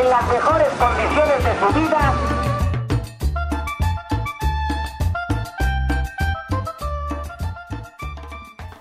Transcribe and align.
en 0.00 0.08
las 0.10 0.28
mejores 0.28 0.68
condiciones 0.74 1.44
de 1.44 1.58
su 1.58 1.80
vida. 1.80 2.14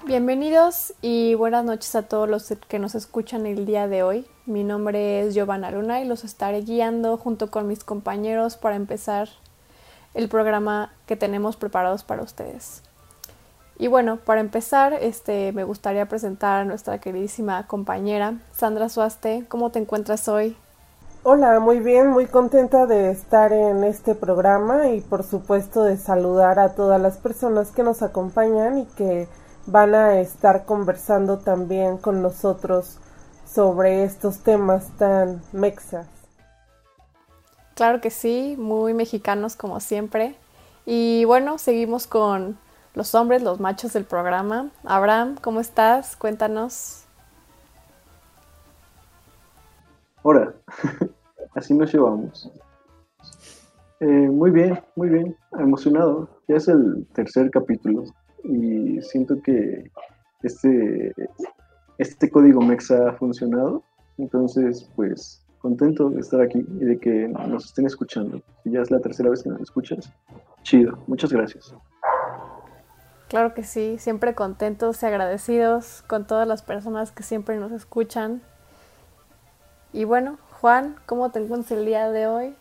Bienvenidos 0.06 0.94
y 1.02 1.34
buenas 1.34 1.66
noches 1.66 1.96
a 1.96 2.04
todos 2.04 2.30
los 2.30 2.54
que 2.68 2.78
nos 2.78 2.94
escuchan 2.94 3.48
el 3.48 3.66
día 3.66 3.88
de 3.88 4.04
hoy. 4.04 4.28
Mi 4.46 4.64
nombre 4.64 5.22
es 5.22 5.34
Giovanna 5.34 5.72
Luna 5.72 6.02
y 6.02 6.06
los 6.06 6.24
estaré 6.24 6.62
guiando 6.62 7.18
junto 7.18 7.50
con 7.50 7.68
mis 7.68 7.84
compañeros 7.84 8.56
para 8.56 8.76
empezar 8.76 9.28
el 10.14 10.30
programa 10.30 10.94
que 11.08 11.16
tenemos 11.16 11.56
preparados 11.56 12.04
para 12.04 12.22
ustedes. 12.22 12.84
Y 13.80 13.88
bueno, 13.88 14.18
para 14.18 14.42
empezar, 14.42 14.94
este, 14.94 15.52
me 15.52 15.64
gustaría 15.64 16.08
presentar 16.08 16.62
a 16.62 16.66
nuestra 16.66 17.00
queridísima 17.00 17.66
compañera 17.66 18.36
Sandra 18.52 18.88
Suaste. 18.90 19.46
¿Cómo 19.48 19.72
te 19.72 19.80
encuentras 19.80 20.28
hoy? 20.28 20.56
Hola, 21.30 21.60
muy 21.60 21.82
bien, 21.82 22.08
muy 22.08 22.26
contenta 22.26 22.86
de 22.86 23.12
estar 23.12 23.52
en 23.52 23.84
este 23.84 24.16
programa 24.16 24.88
y 24.88 25.02
por 25.02 25.24
supuesto 25.24 25.84
de 25.84 25.98
saludar 25.98 26.58
a 26.58 26.74
todas 26.74 27.02
las 27.02 27.18
personas 27.18 27.72
que 27.72 27.84
nos 27.84 28.02
acompañan 28.02 28.78
y 28.78 28.86
que 28.86 29.28
van 29.66 29.94
a 29.94 30.22
estar 30.22 30.64
conversando 30.64 31.40
también 31.40 31.98
con 31.98 32.22
nosotros 32.22 32.98
sobre 33.46 34.06
estos 34.06 34.40
temas 34.40 34.88
tan 34.98 35.42
mexas. 35.52 36.08
Claro 37.76 38.00
que 38.00 38.10
sí, 38.10 38.56
muy 38.58 38.94
mexicanos 38.94 39.58
como 39.58 39.82
siempre. 39.82 40.38
Y 40.86 41.26
bueno, 41.26 41.58
seguimos 41.58 42.08
con 42.08 42.58
los 42.94 43.14
hombres, 43.16 43.44
los 43.44 43.60
machos 43.60 43.92
del 43.92 44.06
programa. 44.06 44.70
Abraham, 44.86 45.36
¿cómo 45.42 45.60
estás? 45.60 46.16
Cuéntanos. 46.16 47.04
Hola, 50.24 50.54
así 51.58 51.74
nos 51.74 51.92
llevamos. 51.92 52.52
Eh, 54.00 54.06
muy 54.06 54.52
bien, 54.52 54.80
muy 54.96 55.10
bien, 55.10 55.36
emocionado. 55.60 56.30
Ya 56.48 56.58
es 56.58 56.68
el 56.68 57.06
tercer 57.14 57.50
capítulo 57.50 58.04
y 58.44 59.02
siento 59.02 59.42
que 59.42 59.92
este, 60.44 61.12
este 61.98 62.30
código 62.30 62.62
MEXA 62.62 63.10
ha 63.10 63.14
funcionado. 63.14 63.84
Entonces, 64.18 64.90
pues 64.96 65.44
contento 65.60 66.10
de 66.10 66.22
estar 66.22 66.42
aquí 66.42 66.66
y 66.80 66.86
de 66.86 67.00
que 67.00 67.28
nos 67.28 67.66
estén 67.66 67.88
escuchando. 67.88 68.42
Si 68.64 68.72
ya 68.72 68.82
es 68.82 68.92
la 68.92 69.00
tercera 69.00 69.30
vez 69.30 69.44
que 69.44 69.50
nos 69.50 69.62
escuchas, 69.62 70.12
chido. 70.62 71.00
Muchas 71.08 71.34
gracias. 71.34 71.74
Claro 73.30 73.54
que 73.54 73.64
sí, 73.64 73.98
siempre 73.98 74.36
contentos 74.36 75.04
y 75.04 75.06
agradecidos 75.06 76.04
con 76.08 76.26
todas 76.26 76.48
las 76.48 76.62
personas 76.62 77.12
que 77.12 77.24
siempre 77.24 77.58
nos 77.58 77.72
escuchan. 77.72 78.42
Y 79.92 80.06
bueno, 80.06 80.38
Juan, 80.60 80.96
¿cómo 81.06 81.30
te 81.30 81.38
encuentras 81.38 81.72
el 81.78 81.86
día 81.86 82.10
de 82.10 82.26
hoy? 82.26 82.56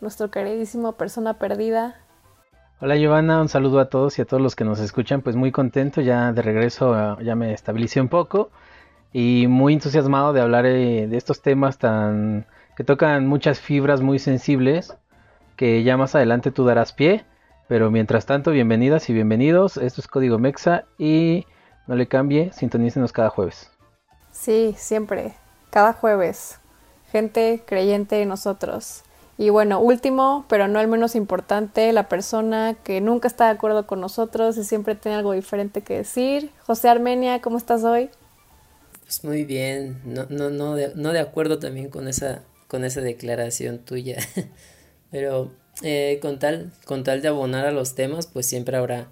Nuestro 0.00 0.32
queridísimo 0.32 0.92
persona 0.92 1.34
perdida. 1.34 1.94
Hola 2.80 2.96
Giovanna, 2.96 3.40
un 3.40 3.48
saludo 3.48 3.78
a 3.78 3.88
todos 3.88 4.18
y 4.18 4.22
a 4.22 4.24
todos 4.24 4.42
los 4.42 4.56
que 4.56 4.64
nos 4.64 4.80
escuchan. 4.80 5.22
Pues 5.22 5.36
muy 5.36 5.52
contento, 5.52 6.00
ya 6.00 6.32
de 6.32 6.42
regreso 6.42 7.20
ya 7.20 7.36
me 7.36 7.52
estabilicé 7.52 8.00
un 8.00 8.08
poco 8.08 8.50
y 9.12 9.46
muy 9.46 9.74
entusiasmado 9.74 10.32
de 10.32 10.40
hablar 10.40 10.66
eh, 10.66 11.06
de 11.06 11.16
estos 11.16 11.40
temas 11.40 11.78
tan 11.78 12.46
que 12.76 12.82
tocan 12.82 13.28
muchas 13.28 13.60
fibras 13.60 14.00
muy 14.00 14.18
sensibles 14.18 14.96
que 15.54 15.84
ya 15.84 15.96
más 15.96 16.16
adelante 16.16 16.50
tú 16.50 16.64
darás 16.64 16.92
pie. 16.92 17.24
Pero 17.68 17.92
mientras 17.92 18.26
tanto, 18.26 18.50
bienvenidas 18.50 19.08
y 19.08 19.12
bienvenidos. 19.12 19.76
Esto 19.76 20.00
es 20.00 20.08
Código 20.08 20.40
Mexa 20.40 20.84
y 20.98 21.46
no 21.86 21.94
le 21.94 22.08
cambie, 22.08 22.52
sintonícenos 22.52 23.12
cada 23.12 23.30
jueves. 23.30 23.70
Sí, 24.32 24.74
siempre, 24.76 25.34
cada 25.70 25.92
jueves. 25.92 26.58
Gente 27.16 27.62
creyente 27.64 28.20
en 28.20 28.28
nosotros. 28.28 29.00
Y 29.38 29.48
bueno, 29.48 29.80
último, 29.80 30.44
pero 30.50 30.68
no 30.68 30.80
el 30.80 30.86
menos 30.86 31.16
importante, 31.16 31.90
la 31.94 32.10
persona 32.10 32.76
que 32.84 33.00
nunca 33.00 33.26
está 33.26 33.46
de 33.46 33.52
acuerdo 33.52 33.86
con 33.86 34.02
nosotros 34.02 34.58
y 34.58 34.64
siempre 34.64 34.96
tiene 34.96 35.16
algo 35.16 35.32
diferente 35.32 35.80
que 35.80 35.96
decir. 35.96 36.50
José 36.66 36.90
Armenia, 36.90 37.40
¿cómo 37.40 37.56
estás 37.56 37.84
hoy? 37.84 38.10
Pues 39.02 39.24
muy 39.24 39.46
bien, 39.46 39.98
no, 40.04 40.26
no, 40.28 40.50
no, 40.50 40.74
de, 40.74 40.92
no 40.94 41.14
de 41.14 41.20
acuerdo 41.20 41.58
también 41.58 41.88
con 41.88 42.06
esa, 42.06 42.42
con 42.68 42.84
esa 42.84 43.00
declaración 43.00 43.78
tuya, 43.78 44.18
pero 45.10 45.52
eh, 45.82 46.18
con, 46.20 46.38
tal, 46.38 46.70
con 46.84 47.02
tal 47.02 47.22
de 47.22 47.28
abonar 47.28 47.64
a 47.64 47.72
los 47.72 47.94
temas, 47.94 48.26
pues 48.26 48.44
siempre 48.44 48.76
habrá, 48.76 49.08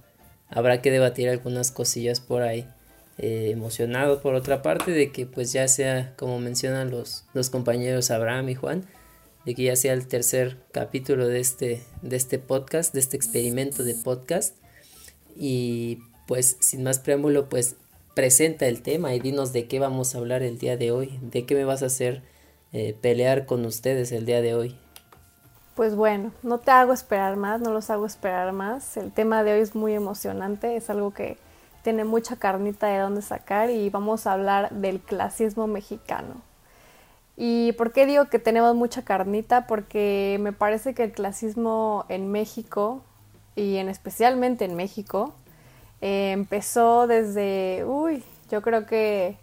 habrá 0.50 0.82
que 0.82 0.90
debatir 0.90 1.30
algunas 1.30 1.70
cosillas 1.70 2.20
por 2.20 2.42
ahí. 2.42 2.68
Eh, 3.16 3.50
emocionado 3.52 4.20
por 4.20 4.34
otra 4.34 4.60
parte 4.60 4.90
de 4.90 5.12
que 5.12 5.24
pues 5.24 5.52
ya 5.52 5.68
sea, 5.68 6.14
como 6.16 6.40
mencionan 6.40 6.90
los, 6.90 7.24
los 7.32 7.48
compañeros 7.48 8.10
Abraham 8.10 8.48
y 8.48 8.54
Juan, 8.56 8.84
de 9.44 9.54
que 9.54 9.62
ya 9.64 9.76
sea 9.76 9.92
el 9.92 10.08
tercer 10.08 10.56
capítulo 10.72 11.28
de 11.28 11.38
este, 11.38 11.84
de 12.02 12.16
este 12.16 12.40
podcast, 12.40 12.92
de 12.92 13.00
este 13.00 13.16
experimento 13.16 13.84
de 13.84 13.94
podcast. 13.94 14.56
Y 15.36 15.98
pues 16.26 16.56
sin 16.60 16.82
más 16.82 16.98
preámbulo, 16.98 17.48
pues 17.48 17.76
presenta 18.14 18.66
el 18.66 18.82
tema 18.82 19.14
y 19.14 19.20
dinos 19.20 19.52
de 19.52 19.66
qué 19.66 19.78
vamos 19.78 20.14
a 20.14 20.18
hablar 20.18 20.42
el 20.42 20.58
día 20.58 20.76
de 20.76 20.90
hoy, 20.90 21.18
de 21.22 21.46
qué 21.46 21.54
me 21.54 21.64
vas 21.64 21.84
a 21.84 21.86
hacer 21.86 22.22
eh, 22.72 22.96
pelear 23.00 23.46
con 23.46 23.64
ustedes 23.64 24.10
el 24.10 24.26
día 24.26 24.40
de 24.40 24.54
hoy. 24.54 24.76
Pues 25.76 25.94
bueno, 25.94 26.32
no 26.42 26.58
te 26.58 26.72
hago 26.72 26.92
esperar 26.92 27.36
más, 27.36 27.60
no 27.60 27.72
los 27.72 27.90
hago 27.90 28.06
esperar 28.06 28.52
más. 28.52 28.96
El 28.96 29.12
tema 29.12 29.44
de 29.44 29.54
hoy 29.54 29.60
es 29.60 29.74
muy 29.76 29.92
emocionante, 29.92 30.76
es 30.76 30.90
algo 30.90 31.12
que 31.12 31.36
tiene 31.84 32.04
mucha 32.04 32.36
carnita 32.36 32.86
de 32.86 32.98
dónde 32.98 33.20
sacar 33.20 33.68
y 33.70 33.90
vamos 33.90 34.26
a 34.26 34.32
hablar 34.32 34.70
del 34.70 35.00
clasismo 35.00 35.66
mexicano. 35.66 36.40
¿Y 37.36 37.72
por 37.72 37.92
qué 37.92 38.06
digo 38.06 38.24
que 38.30 38.38
tenemos 38.38 38.74
mucha 38.74 39.02
carnita? 39.02 39.66
Porque 39.66 40.38
me 40.40 40.52
parece 40.52 40.94
que 40.94 41.04
el 41.04 41.12
clasismo 41.12 42.06
en 42.08 42.32
México, 42.32 43.02
y 43.54 43.76
en 43.76 43.90
especialmente 43.90 44.64
en 44.64 44.76
México, 44.76 45.34
eh, 46.00 46.30
empezó 46.32 47.06
desde, 47.06 47.84
uy, 47.84 48.24
yo 48.50 48.62
creo 48.62 48.86
que 48.86 49.36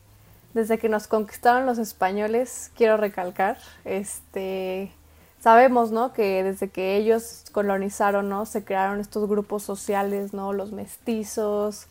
desde 0.56 0.80
que 0.80 0.90
nos 0.90 1.08
conquistaron 1.08 1.68
los 1.68 1.78
españoles, 1.78 2.72
quiero 2.76 2.98
recalcar, 2.98 3.58
este, 3.86 4.92
sabemos, 5.40 5.92
¿no? 5.92 6.12
Que 6.12 6.44
desde 6.44 6.70
que 6.70 6.96
ellos 6.96 7.44
colonizaron, 7.52 8.30
¿no? 8.30 8.48
Se 8.48 8.64
crearon 8.64 9.00
estos 9.00 9.30
grupos 9.30 9.62
sociales, 9.62 10.34
¿no? 10.34 10.54
Los 10.54 10.72
mestizos, 10.72 11.88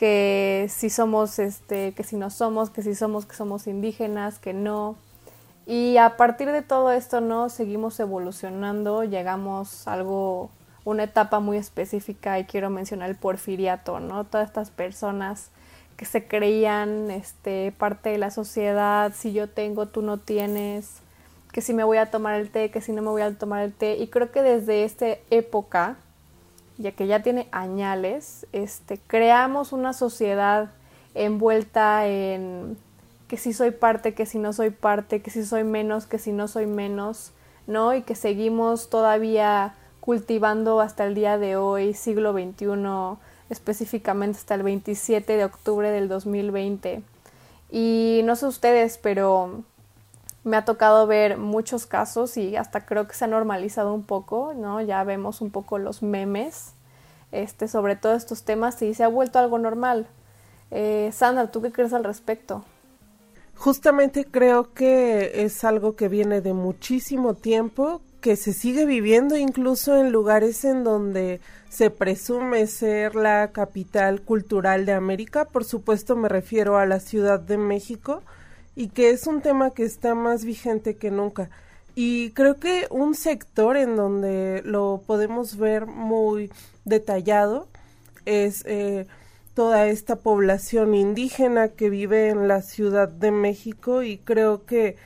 que 0.00 0.68
si 0.70 0.88
somos, 0.88 1.38
este, 1.38 1.92
que 1.92 2.04
si 2.04 2.16
no 2.16 2.30
somos, 2.30 2.70
que 2.70 2.82
si 2.82 2.94
somos, 2.94 3.26
que 3.26 3.36
somos 3.36 3.66
indígenas, 3.66 4.38
que 4.38 4.54
no. 4.54 4.96
Y 5.66 5.98
a 5.98 6.16
partir 6.16 6.50
de 6.50 6.62
todo 6.62 6.90
esto, 6.90 7.20
¿no? 7.20 7.50
Seguimos 7.50 8.00
evolucionando, 8.00 9.04
llegamos 9.04 9.86
a 9.86 9.92
algo, 9.92 10.48
una 10.86 11.02
etapa 11.02 11.40
muy 11.40 11.58
específica 11.58 12.38
y 12.38 12.44
quiero 12.44 12.70
mencionar 12.70 13.10
el 13.10 13.16
porfiriato, 13.16 14.00
¿no? 14.00 14.24
Todas 14.24 14.48
estas 14.48 14.70
personas 14.70 15.50
que 15.98 16.06
se 16.06 16.26
creían 16.26 17.10
este, 17.10 17.70
parte 17.72 18.08
de 18.08 18.16
la 18.16 18.30
sociedad, 18.30 19.12
si 19.14 19.34
yo 19.34 19.50
tengo, 19.50 19.84
tú 19.84 20.00
no 20.00 20.16
tienes, 20.16 21.02
que 21.52 21.60
si 21.60 21.74
me 21.74 21.84
voy 21.84 21.98
a 21.98 22.10
tomar 22.10 22.40
el 22.40 22.48
té, 22.48 22.70
que 22.70 22.80
si 22.80 22.92
no 22.92 23.02
me 23.02 23.10
voy 23.10 23.20
a 23.20 23.36
tomar 23.36 23.64
el 23.64 23.74
té. 23.74 23.98
Y 23.98 24.08
creo 24.08 24.32
que 24.32 24.42
desde 24.42 24.84
esta 24.84 25.08
época, 25.28 25.98
ya 26.80 26.92
que 26.92 27.06
ya 27.06 27.22
tiene 27.22 27.46
añales, 27.52 28.46
este, 28.52 28.98
creamos 28.98 29.72
una 29.72 29.92
sociedad 29.92 30.70
envuelta 31.14 32.06
en 32.06 32.78
que 33.28 33.36
si 33.36 33.52
soy 33.52 33.70
parte, 33.70 34.14
que 34.14 34.26
si 34.26 34.38
no 34.38 34.52
soy 34.52 34.70
parte, 34.70 35.20
que 35.20 35.30
si 35.30 35.44
soy 35.44 35.62
menos, 35.62 36.06
que 36.06 36.18
si 36.18 36.32
no 36.32 36.48
soy 36.48 36.66
menos, 36.66 37.32
¿no? 37.66 37.94
Y 37.94 38.02
que 38.02 38.14
seguimos 38.14 38.90
todavía 38.90 39.74
cultivando 40.00 40.80
hasta 40.80 41.06
el 41.06 41.14
día 41.14 41.38
de 41.38 41.56
hoy, 41.56 41.94
siglo 41.94 42.32
XXI, 42.32 43.18
específicamente 43.50 44.38
hasta 44.38 44.54
el 44.54 44.62
27 44.62 45.36
de 45.36 45.44
octubre 45.44 45.90
del 45.90 46.08
2020. 46.08 47.02
Y 47.70 48.22
no 48.24 48.34
sé 48.36 48.46
ustedes, 48.46 48.98
pero 48.98 49.62
me 50.42 50.56
ha 50.56 50.64
tocado 50.64 51.06
ver 51.06 51.36
muchos 51.36 51.86
casos 51.86 52.36
y 52.36 52.56
hasta 52.56 52.86
creo 52.86 53.06
que 53.06 53.14
se 53.14 53.26
ha 53.26 53.28
normalizado 53.28 53.92
un 53.94 54.02
poco, 54.02 54.54
¿no? 54.56 54.80
Ya 54.80 55.04
vemos 55.04 55.40
un 55.40 55.50
poco 55.50 55.78
los 55.78 56.02
memes 56.02 56.72
este, 57.32 57.68
sobre 57.68 57.96
todos 57.96 58.16
estos 58.16 58.42
temas 58.44 58.80
y 58.82 58.94
se 58.94 59.04
ha 59.04 59.08
vuelto 59.08 59.38
algo 59.38 59.58
normal. 59.58 60.06
Eh, 60.70 61.10
Sandra, 61.12 61.50
¿tú 61.50 61.62
qué 61.62 61.72
crees 61.72 61.92
al 61.92 62.04
respecto? 62.04 62.64
Justamente 63.56 64.24
creo 64.24 64.72
que 64.72 65.44
es 65.44 65.64
algo 65.64 65.94
que 65.94 66.08
viene 66.08 66.40
de 66.40 66.54
muchísimo 66.54 67.34
tiempo, 67.34 68.00
que 68.20 68.36
se 68.36 68.52
sigue 68.52 68.86
viviendo 68.86 69.36
incluso 69.36 69.96
en 69.96 70.12
lugares 70.12 70.64
en 70.64 70.84
donde 70.84 71.40
se 71.68 71.90
presume 71.90 72.66
ser 72.66 73.14
la 73.14 73.52
capital 73.52 74.22
cultural 74.22 74.86
de 74.86 74.92
América. 74.92 75.44
Por 75.44 75.64
supuesto 75.64 76.16
me 76.16 76.28
refiero 76.28 76.78
a 76.78 76.86
la 76.86 77.00
Ciudad 77.00 77.38
de 77.38 77.58
México 77.58 78.22
y 78.76 78.88
que 78.88 79.10
es 79.10 79.26
un 79.26 79.42
tema 79.42 79.70
que 79.70 79.84
está 79.84 80.14
más 80.14 80.44
vigente 80.44 80.96
que 80.96 81.10
nunca. 81.10 81.50
Y 81.94 82.30
creo 82.30 82.56
que 82.56 82.86
un 82.90 83.14
sector 83.14 83.76
en 83.76 83.96
donde 83.96 84.62
lo 84.64 85.02
podemos 85.06 85.56
ver 85.56 85.86
muy 85.86 86.50
detallado 86.84 87.68
es 88.26 88.64
eh, 88.66 89.06
toda 89.54 89.86
esta 89.86 90.16
población 90.16 90.94
indígena 90.94 91.68
que 91.68 91.90
vive 91.90 92.28
en 92.28 92.48
la 92.48 92.62
Ciudad 92.62 93.08
de 93.08 93.30
México 93.30 94.02
y 94.02 94.18
creo 94.18 94.64
que 94.64 94.96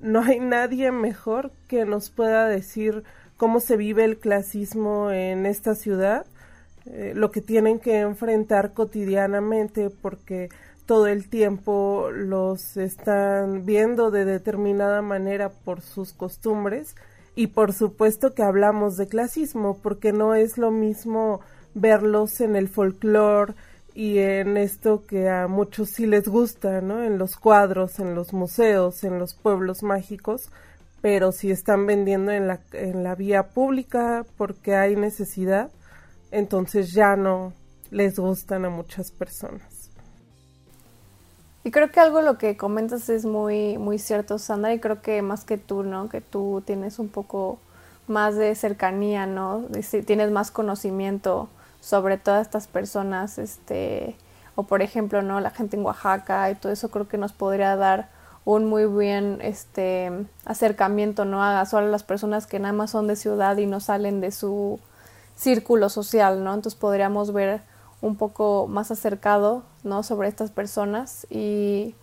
no 0.00 0.22
hay 0.22 0.40
nadie 0.40 0.90
mejor 0.90 1.52
que 1.68 1.84
nos 1.84 2.10
pueda 2.10 2.48
decir 2.48 3.04
cómo 3.36 3.60
se 3.60 3.76
vive 3.76 4.04
el 4.04 4.18
clasismo 4.18 5.10
en 5.10 5.46
esta 5.46 5.74
ciudad, 5.74 6.26
eh, 6.86 7.12
lo 7.14 7.30
que 7.30 7.40
tienen 7.40 7.78
que 7.78 8.00
enfrentar 8.00 8.72
cotidianamente 8.72 9.90
porque 9.90 10.48
todo 10.92 11.06
el 11.06 11.30
tiempo 11.30 12.10
los 12.12 12.76
están 12.76 13.64
viendo 13.64 14.10
de 14.10 14.26
determinada 14.26 15.00
manera 15.00 15.48
por 15.48 15.80
sus 15.80 16.12
costumbres 16.12 16.96
y 17.34 17.46
por 17.46 17.72
supuesto 17.72 18.34
que 18.34 18.42
hablamos 18.42 18.98
de 18.98 19.06
clasismo 19.06 19.78
porque 19.82 20.12
no 20.12 20.34
es 20.34 20.58
lo 20.58 20.70
mismo 20.70 21.40
verlos 21.72 22.42
en 22.42 22.56
el 22.56 22.68
folclore 22.68 23.54
y 23.94 24.18
en 24.18 24.58
esto 24.58 25.06
que 25.06 25.30
a 25.30 25.48
muchos 25.48 25.88
sí 25.88 26.04
les 26.04 26.28
gusta, 26.28 26.82
¿no? 26.82 27.02
En 27.02 27.16
los 27.16 27.36
cuadros, 27.36 27.98
en 27.98 28.14
los 28.14 28.34
museos, 28.34 29.02
en 29.02 29.18
los 29.18 29.32
pueblos 29.32 29.82
mágicos, 29.82 30.50
pero 31.00 31.32
si 31.32 31.50
están 31.50 31.86
vendiendo 31.86 32.32
en 32.32 32.48
la, 32.48 32.60
en 32.72 33.02
la 33.02 33.14
vía 33.14 33.44
pública 33.44 34.26
porque 34.36 34.74
hay 34.74 34.94
necesidad, 34.94 35.70
entonces 36.30 36.92
ya 36.92 37.16
no 37.16 37.54
les 37.90 38.18
gustan 38.18 38.66
a 38.66 38.68
muchas 38.68 39.10
personas. 39.10 39.71
Y 41.64 41.70
creo 41.70 41.90
que 41.90 42.00
algo 42.00 42.22
lo 42.22 42.38
que 42.38 42.56
comentas 42.56 43.08
es 43.08 43.24
muy, 43.24 43.78
muy 43.78 43.98
cierto, 43.98 44.38
Sandra, 44.38 44.74
y 44.74 44.80
creo 44.80 45.00
que 45.00 45.22
más 45.22 45.44
que 45.44 45.58
tú, 45.58 45.84
¿no? 45.84 46.08
Que 46.08 46.20
tú 46.20 46.62
tienes 46.66 46.98
un 46.98 47.08
poco 47.08 47.58
más 48.08 48.34
de 48.34 48.54
cercanía, 48.54 49.26
¿no? 49.26 49.64
Tienes 50.06 50.30
más 50.32 50.50
conocimiento 50.50 51.48
sobre 51.80 52.18
todas 52.18 52.42
estas 52.42 52.66
personas, 52.66 53.38
este, 53.38 54.16
o 54.56 54.64
por 54.64 54.82
ejemplo, 54.82 55.22
¿no? 55.22 55.40
La 55.40 55.50
gente 55.50 55.76
en 55.76 55.84
Oaxaca 55.84 56.50
y 56.50 56.56
todo 56.56 56.72
eso 56.72 56.90
creo 56.90 57.08
que 57.08 57.18
nos 57.18 57.32
podría 57.32 57.76
dar 57.76 58.08
un 58.44 58.66
muy 58.66 58.86
buen 58.86 59.40
este 59.40 60.10
acercamiento, 60.44 61.24
¿no? 61.24 61.44
A 61.44 61.64
solo 61.64 61.88
las 61.88 62.02
personas 62.02 62.46
que 62.46 62.58
nada 62.58 62.72
más 62.72 62.90
son 62.90 63.06
de 63.06 63.14
ciudad 63.14 63.56
y 63.56 63.66
no 63.66 63.78
salen 63.78 64.20
de 64.20 64.32
su 64.32 64.80
círculo 65.36 65.88
social, 65.88 66.42
¿no? 66.42 66.54
Entonces 66.54 66.78
podríamos 66.78 67.32
ver 67.32 67.62
un 68.02 68.16
poco 68.16 68.66
más 68.68 68.90
acercado, 68.90 69.62
¿no? 69.84 70.02
Sobre 70.02 70.28
estas 70.28 70.50
personas 70.50 71.26
y 71.30 71.94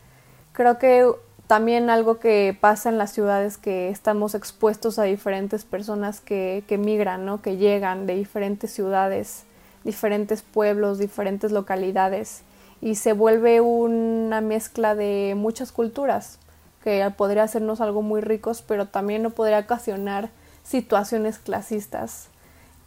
creo 0.53 0.79
que 0.79 1.07
también 1.45 1.89
algo 1.89 2.19
que 2.19 2.57
pasa 2.59 2.89
en 2.89 2.97
las 2.97 3.11
ciudades 3.11 3.57
que 3.57 3.89
estamos 3.89 4.33
expuestos 4.33 4.97
a 4.97 5.03
diferentes 5.03 5.65
personas 5.65 6.21
que, 6.21 6.63
que 6.67 6.77
migran, 6.77 7.25
¿no? 7.25 7.41
Que 7.41 7.57
llegan 7.57 8.07
de 8.07 8.15
diferentes 8.15 8.71
ciudades, 8.71 9.43
diferentes 9.83 10.41
pueblos, 10.41 10.97
diferentes 10.97 11.51
localidades 11.51 12.43
y 12.81 12.95
se 12.95 13.13
vuelve 13.13 13.61
una 13.61 14.41
mezcla 14.41 14.95
de 14.95 15.33
muchas 15.35 15.71
culturas 15.71 16.39
que 16.83 17.11
podría 17.17 17.43
hacernos 17.43 17.81
algo 17.81 18.01
muy 18.01 18.21
ricos, 18.21 18.61
pero 18.61 18.87
también 18.87 19.21
no 19.21 19.31
podría 19.31 19.59
ocasionar 19.59 20.29
situaciones 20.63 21.39
clasistas. 21.39 22.28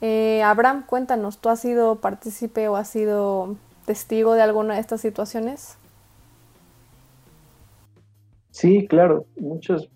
Eh, 0.03 0.43
Abraham, 0.43 0.85
cuéntanos, 0.85 1.39
¿tú 1.39 1.49
has 1.49 1.61
sido 1.61 1.97
partícipe 2.01 2.67
o 2.67 2.75
has 2.75 2.89
sido 2.89 3.55
testigo 3.87 4.35
de 4.35 4.43
alguna 4.43 4.75
de 4.75 4.81
estas 4.81 5.01
situaciones? 5.01 5.79
Sí, 8.51 8.87
claro, 8.89 9.27
muchas 9.39 9.89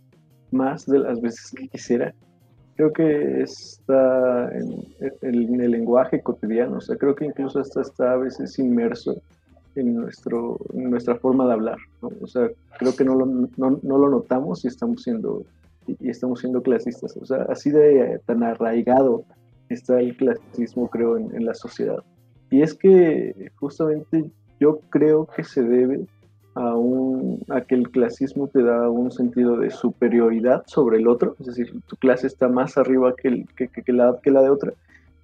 más 0.53 0.87
de 0.87 1.00
las 1.00 1.20
veces 1.20 1.50
que 1.50 1.67
quisiera. 1.67 2.14
Creo 2.76 2.93
que 2.93 3.43
está 3.43 4.49
en, 4.53 4.85
el 5.23 5.70
lenguaje 5.73 6.23
cotidiano, 6.23 6.79
o 6.79 6.81
sea, 6.81 6.97
creo 6.97 7.17
que 7.17 7.25
incluso 7.25 7.58
hasta 7.58 7.81
está 7.81 8.12
a 8.12 8.17
veces 8.17 8.58
inmerso 8.61 9.20
en, 9.75 9.97
nuestro, 9.97 10.56
nuestra 10.73 11.17
forma 11.17 11.47
de 11.47 11.53
hablar. 11.53 11.79
O 12.00 12.29
sea, 12.29 12.49
creo 12.79 12.94
que 12.94 13.05
no 13.05 13.17
lo, 13.17 13.26
no, 13.26 13.81
no 13.82 13.99
lo 13.99 14.08
notamos 14.08 14.64
y 14.64 14.69
estamos 14.69 15.03
siendo 15.03 15.44
y, 15.87 16.08
estamos 16.08 16.41
siendo 16.41 16.62
clasistas. 16.62 17.17
O 17.17 17.26
sea, 17.26 17.47
así 17.49 17.70
de 17.70 18.20
tan 18.25 18.44
arraigado 18.44 19.25
está 19.69 20.01
el 20.01 20.17
clasismo, 20.17 20.89
creo, 20.89 21.17
en, 21.17 21.45
la 21.45 21.55
sociedad. 21.55 22.03
Y 22.51 22.63
es 22.63 22.75
que 22.75 23.51
justamente 23.57 24.31
yo 24.61 24.81
creo 24.91 25.27
que 25.27 25.45
se 25.45 25.63
debe 25.63 26.07
a, 26.55 26.75
un, 26.75 27.43
a 27.49 27.61
que 27.63 27.75
el 27.75 27.91
clasismo 27.91 28.49
te 28.49 28.63
da 28.63 28.89
un 28.89 29.11
sentido 29.11 29.59
de 29.59 29.71
superioridad 29.71 30.63
sobre 30.67 30.99
el 30.99 31.09
otro, 31.09 31.37
es 31.41 31.47
decir, 31.47 31.75
tu 31.87 31.97
clase 31.97 32.27
está 32.27 32.49
más 32.49 32.79
arriba 32.79 33.15
que, 33.15 33.29
el, 33.29 33.47
que, 33.55 33.93
la, 33.93 34.19
que 34.23 34.31
la 34.31 34.43
de 34.43 34.51
otra, 34.51 34.73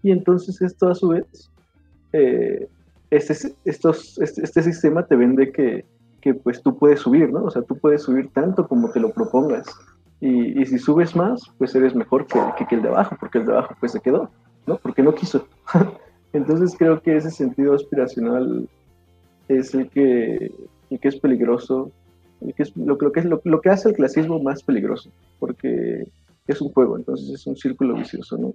y 0.03 0.11
entonces 0.11 0.61
esto 0.61 0.89
a 0.89 0.94
su 0.94 1.09
vez, 1.09 1.50
eh, 2.12 2.69
este, 3.11 3.55
este, 3.65 3.91
este, 4.19 4.62
sistema 4.62 5.06
te 5.06 5.17
vende 5.17 5.53
que, 5.53 5.85
que, 6.21 6.35
pues 6.35 6.62
tú 6.62 6.77
puedes 6.77 7.00
subir, 7.00 7.33
¿no? 7.33 7.44
O 7.44 7.50
sea, 7.50 7.62
tú 7.62 7.77
puedes 7.77 8.03
subir 8.03 8.29
tanto 8.29 8.67
como 8.67 8.91
te 8.91 9.00
lo 9.00 9.12
propongas, 9.12 9.67
y, 10.24 10.64
si 10.66 10.78
subes 10.78 11.16
más, 11.16 11.42
pues 11.58 11.74
eres 11.74 11.96
mejor 11.96 12.28
que, 12.28 12.38
que, 12.69 12.76
el 12.76 12.82
de 12.82 12.88
abajo, 12.90 13.16
porque 13.19 13.38
el 13.38 13.46
de 13.46 13.54
abajo 13.54 13.74
pues 13.80 13.90
se 13.90 14.00
quedó, 14.00 14.30
¿no? 14.69 14.76
Porque 14.76 15.02
no 15.02 15.12
quiso. 15.16 15.48
Entonces 16.32 16.76
creo 16.78 17.02
que 17.02 17.16
ese 17.16 17.32
sentido 17.32 17.74
aspiracional 17.74 18.69
es 19.48 19.74
el 19.74 19.90
que, 19.90 20.52
el 20.90 21.00
que 21.00 21.08
es 21.08 21.16
peligroso, 21.16 21.90
el 22.40 22.54
que 22.54 22.62
es, 22.62 22.76
lo, 22.76 22.96
que 22.96 23.19
es 23.19 23.26
lo, 23.26 23.60
que 23.60 23.69
hace 23.69 23.88
el 23.88 23.96
clasismo 23.96 24.40
más 24.40 24.62
peligroso, 24.62 25.10
porque 25.40 26.06
es 26.46 26.60
un 26.60 26.72
juego, 26.72 26.96
entonces 26.96 27.28
es 27.28 27.44
un 27.48 27.56
círculo 27.56 27.94
vicioso, 27.94 28.38
¿no? 28.38 28.54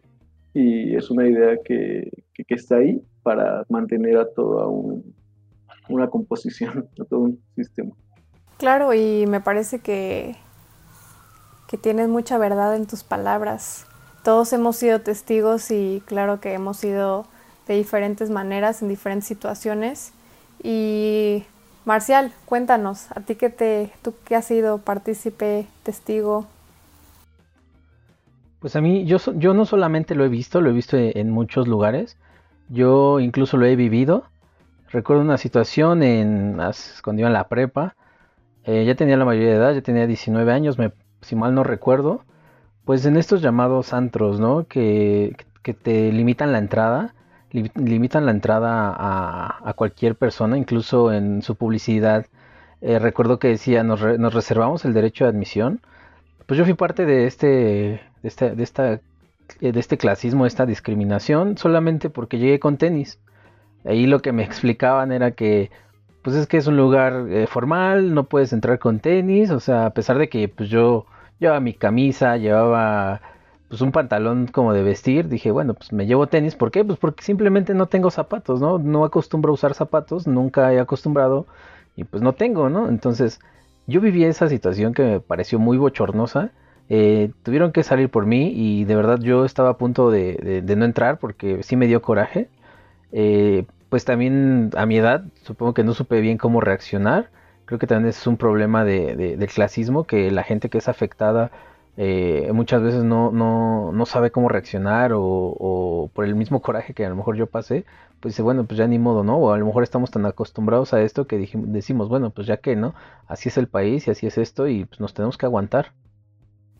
Y 0.53 0.95
es 0.95 1.11
una 1.11 1.27
idea 1.27 1.57
que, 1.65 2.09
que, 2.33 2.55
está 2.55 2.77
ahí 2.77 3.01
para 3.23 3.65
mantener 3.67 4.17
a 4.17 4.25
toda 4.29 4.69
una 5.89 6.09
composición, 6.09 6.87
a 7.01 7.03
todo 7.03 7.19
un 7.19 7.39
sistema. 7.57 7.91
Claro, 8.57 8.93
y 8.93 9.25
me 9.27 9.41
parece 9.41 9.79
que 9.79 10.37
que 11.67 11.77
tienes 11.77 12.07
mucha 12.07 12.37
verdad 12.37 12.75
en 12.75 12.87
tus 12.87 13.03
palabras. 13.03 13.85
Todos 14.23 14.51
hemos 14.53 14.77
sido 14.77 15.01
testigos 15.01 15.71
y 15.71 16.01
claro 16.05 16.39
que 16.39 16.53
hemos 16.53 16.77
sido 16.77 17.25
de 17.67 17.75
diferentes 17.75 18.29
maneras, 18.29 18.81
en 18.81 18.87
diferentes 18.87 19.27
situaciones. 19.27 20.13
Y 20.63 21.43
Marcial, 21.85 22.33
cuéntanos, 22.45 23.09
a 23.11 23.21
ti 23.21 23.35
que 23.35 23.49
te, 23.49 23.91
tú 24.01 24.13
que 24.25 24.35
has 24.35 24.45
sido 24.45 24.79
partícipe, 24.79 25.67
testigo. 25.83 26.45
Pues 28.59 28.75
a 28.75 28.81
mí, 28.81 29.05
yo, 29.05 29.17
yo 29.35 29.53
no 29.53 29.65
solamente 29.65 30.15
lo 30.15 30.25
he 30.25 30.29
visto, 30.29 30.59
lo 30.59 30.69
he 30.69 30.73
visto 30.73 30.97
en 30.97 31.31
muchos 31.31 31.67
lugares, 31.67 32.17
yo 32.69 33.21
incluso 33.21 33.55
lo 33.55 33.65
he 33.65 33.75
vivido. 33.75 34.25
Recuerdo 34.89 35.21
una 35.21 35.37
situación 35.37 36.03
en, 36.03 36.55
iba 36.55 37.27
en 37.27 37.33
la 37.33 37.47
prepa, 37.47 37.95
eh, 38.65 38.83
ya 38.85 38.95
tenía 38.95 39.15
la 39.15 39.23
mayoría 39.23 39.51
de 39.51 39.55
edad, 39.55 39.73
ya 39.73 39.81
tenía 39.81 40.07
19 40.07 40.51
años, 40.51 40.77
si 41.21 41.35
mal 41.35 41.53
no 41.55 41.63
recuerdo, 41.63 42.23
pues 42.85 43.05
en 43.05 43.17
estos 43.17 43.41
llamados 43.41 43.93
antros, 43.93 44.39
¿no? 44.39 44.65
Que, 44.67 45.35
que 45.63 45.73
te 45.73 46.11
limitan 46.11 46.51
la 46.51 46.59
entrada, 46.59 47.13
limitan 47.51 48.25
la 48.25 48.31
entrada 48.31 48.93
a, 48.95 49.69
a, 49.69 49.73
cualquier 49.73 50.15
persona, 50.15 50.57
incluso 50.57 51.11
en 51.11 51.41
su 51.41 51.55
publicidad. 51.55 52.25
Eh, 52.81 52.99
recuerdo 52.99 53.39
que 53.39 53.49
decía, 53.49 53.83
nos, 53.83 54.01
reservamos 54.01 54.85
el 54.85 54.93
derecho 54.93 55.25
de 55.25 55.31
admisión. 55.31 55.81
Pues 56.45 56.57
yo 56.57 56.65
fui 56.65 56.75
parte 56.75 57.05
de 57.05 57.27
este, 57.27 57.47
de 57.47 58.01
este, 58.23 58.55
de 58.55 58.63
esta, 58.63 58.93
eh, 58.93 59.71
de 59.71 59.79
este 59.79 59.97
clasismo, 59.97 60.43
de 60.43 60.49
esta 60.49 60.65
discriminación, 60.65 61.57
solamente 61.57 62.09
porque 62.09 62.37
llegué 62.37 62.59
con 62.59 62.77
tenis. 62.77 63.19
Ahí 63.85 64.05
lo 64.07 64.21
que 64.21 64.31
me 64.31 64.43
explicaban 64.45 65.11
era 65.11 65.31
que 65.31 65.71
pues 66.27 66.35
es 66.35 66.45
que 66.45 66.57
es 66.57 66.67
un 66.67 66.75
lugar 66.75 67.27
eh, 67.29 67.47
formal, 67.47 68.13
no 68.13 68.25
puedes 68.25 68.51
entrar 68.51 68.79
con 68.79 68.99
tenis, 68.99 69.49
o 69.49 69.61
sea, 69.61 69.85
a 69.85 69.91
pesar 69.91 70.17
de 70.17 70.27
que 70.27 70.49
pues 70.49 70.67
yo 70.69 71.05
llevaba 71.39 71.61
mi 71.61 71.73
camisa, 71.73 72.35
llevaba 72.35 73.21
pues 73.69 73.79
un 73.79 73.93
pantalón 73.93 74.47
como 74.47 74.73
de 74.73 74.83
vestir, 74.83 75.29
dije, 75.29 75.51
bueno, 75.51 75.73
pues 75.73 75.93
me 75.93 76.05
llevo 76.05 76.27
tenis, 76.27 76.53
¿por 76.55 76.69
qué? 76.69 76.83
Pues 76.83 76.99
porque 76.99 77.23
simplemente 77.23 77.73
no 77.73 77.85
tengo 77.85 78.11
zapatos, 78.11 78.59
¿no? 78.59 78.77
No 78.77 79.05
acostumbro 79.05 79.51
a 79.51 79.53
usar 79.53 79.73
zapatos, 79.73 80.27
nunca 80.27 80.73
he 80.73 80.81
acostumbrado 80.81 81.47
y 81.95 82.03
pues 82.03 82.21
no 82.21 82.33
tengo, 82.33 82.69
¿no? 82.69 82.89
Entonces, 82.89 83.39
yo 83.85 84.01
viví 84.01 84.25
esa 84.25 84.49
situación 84.49 84.93
que 84.93 85.03
me 85.03 85.19
pareció 85.21 85.59
muy 85.59 85.77
bochornosa. 85.77 86.51
Eh, 86.89 87.31
tuvieron 87.43 87.71
que 87.71 87.83
salir 87.83 88.09
por 88.09 88.25
mí 88.25 88.51
y 88.53 88.83
de 88.83 88.97
verdad 88.97 89.19
yo 89.21 89.45
estaba 89.45 89.69
a 89.69 89.77
punto 89.77 90.11
de, 90.11 90.61
de, 90.61 90.75
no 90.75 90.83
entrar 90.83 91.19
porque 91.19 91.63
sí 91.63 91.77
me 91.77 91.87
dio 91.87 92.01
coraje. 92.01 92.49
Eh, 93.13 93.65
pues 93.89 94.05
también 94.05 94.71
a 94.75 94.85
mi 94.85 94.97
edad 94.97 95.23
supongo 95.43 95.73
que 95.73 95.83
no 95.83 95.93
supe 95.93 96.21
bien 96.21 96.37
cómo 96.37 96.61
reaccionar. 96.61 97.29
Creo 97.65 97.79
que 97.79 97.87
también 97.87 98.09
es 98.09 98.27
un 98.27 98.37
problema 98.37 98.85
de, 98.85 99.15
del 99.15 99.49
clasismo, 99.49 100.05
que 100.05 100.31
la 100.31 100.43
gente 100.43 100.69
que 100.69 100.77
es 100.77 100.87
afectada 100.87 101.51
eh, 101.97 102.51
muchas 102.53 102.83
veces 102.83 103.03
no, 103.03 103.31
no, 103.31 103.91
no, 103.91 104.05
sabe 104.05 104.29
cómo 104.29 104.49
reaccionar 104.49 105.13
o, 105.15 106.11
por 106.13 106.25
el 106.25 106.35
mismo 106.35 106.61
coraje 106.61 106.93
que 106.93 107.05
a 107.05 107.09
lo 107.09 107.15
mejor 107.15 107.35
yo 107.35 107.47
pasé, 107.47 107.85
pues 108.19 108.35
dice, 108.35 108.43
bueno, 108.43 108.65
pues 108.65 108.77
ya 108.77 108.87
ni 108.87 108.99
modo, 108.99 109.23
¿no? 109.23 109.37
O 109.37 109.51
a 109.51 109.57
lo 109.57 109.65
mejor 109.65 109.83
estamos 109.83 110.11
tan 110.11 110.25
acostumbrados 110.27 110.93
a 110.93 111.01
esto 111.01 111.25
que 111.25 111.49
decimos, 111.53 112.07
bueno, 112.07 112.29
pues 112.29 112.45
ya 112.45 112.57
que, 112.57 112.75
¿no? 112.75 112.93
Así 113.27 113.49
es 113.49 113.57
el 113.57 113.67
país 113.67 114.07
y 114.07 114.11
así 114.11 114.27
es 114.27 114.37
esto 114.37 114.67
y 114.67 114.85
pues 114.85 114.99
nos 114.99 115.13
tenemos 115.15 115.37
que 115.37 115.47
aguantar. 115.47 115.93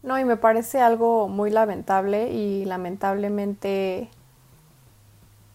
No, 0.04 0.20
y 0.20 0.24
me 0.24 0.38
parece 0.38 0.82
algo 0.82 1.28
muy 1.28 1.50
lamentable 1.50 2.32
y 2.32 2.66
lamentablemente 2.66 4.10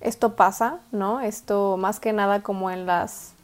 esto 0.02 0.34
pasa, 0.34 0.80
¿no? 0.90 1.20
Esto 1.20 1.76
más 1.76 2.00
que 2.00 2.12
nada 2.12 2.42
como 2.42 2.70
en 2.70 2.86
las 2.86 3.34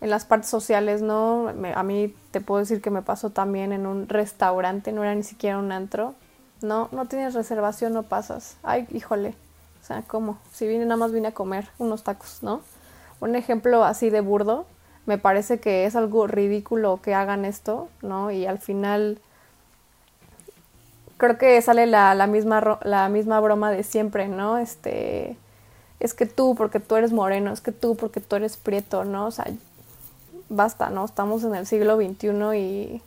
en 0.00 0.10
las 0.10 0.24
partes 0.26 0.50
sociales, 0.50 1.00
¿no? 1.00 1.50
a 1.74 1.82
mí 1.82 2.14
te 2.30 2.42
puedo 2.42 2.60
decir 2.60 2.82
que 2.82 2.90
me 2.90 3.00
pasó 3.00 3.30
también 3.30 3.72
en 3.72 3.86
un 3.86 4.08
restaurante, 4.08 4.92
no 4.92 5.02
era 5.02 5.14
ni 5.14 5.22
siquiera 5.22 5.58
un 5.58 5.72
antro. 5.72 6.14
No, 6.60 6.88
no 6.92 7.06
tienes 7.06 7.34
reservación, 7.34 7.94
no 7.94 8.02
pasas. 8.02 8.56
Ay, 8.62 8.86
híjole. 8.92 9.34
O 9.82 9.86
sea, 9.86 10.02
¿cómo? 10.06 10.38
Si 10.52 10.66
vine, 10.66 10.84
nada 10.84 10.96
más 10.96 11.12
vine 11.12 11.28
a 11.28 11.32
comer 11.32 11.68
unos 11.78 12.02
tacos, 12.02 12.42
¿no? 12.42 12.60
Un 13.20 13.36
ejemplo 13.36 13.84
así 13.84 14.10
de 14.10 14.20
burdo, 14.20 14.66
me 15.06 15.18
parece 15.18 15.60
que 15.60 15.86
es 15.86 15.96
algo 15.96 16.26
ridículo 16.26 17.00
que 17.02 17.14
hagan 17.14 17.44
esto, 17.44 17.88
¿no? 18.02 18.30
Y 18.30 18.46
al 18.46 18.58
final 18.58 19.18
creo 21.16 21.38
que 21.38 21.60
sale 21.62 21.86
la, 21.86 22.14
la, 22.14 22.26
misma, 22.26 22.80
la 22.82 23.08
misma 23.08 23.40
broma 23.40 23.70
de 23.70 23.82
siempre, 23.82 24.28
¿no? 24.28 24.58
Este, 24.58 25.36
es 26.00 26.14
que 26.14 26.26
tú 26.26 26.54
porque 26.54 26.80
tú 26.80 26.96
eres 26.96 27.12
moreno, 27.12 27.52
es 27.52 27.60
que 27.60 27.72
tú 27.72 27.96
porque 27.96 28.20
tú 28.20 28.36
eres 28.36 28.56
prieto, 28.56 29.04
¿no? 29.04 29.26
O 29.26 29.30
sea, 29.30 29.46
basta, 30.48 30.90
¿no? 30.90 31.04
Estamos 31.04 31.44
en 31.44 31.54
el 31.54 31.66
siglo 31.66 31.96
XXI 31.96 32.28
y, 32.56 33.02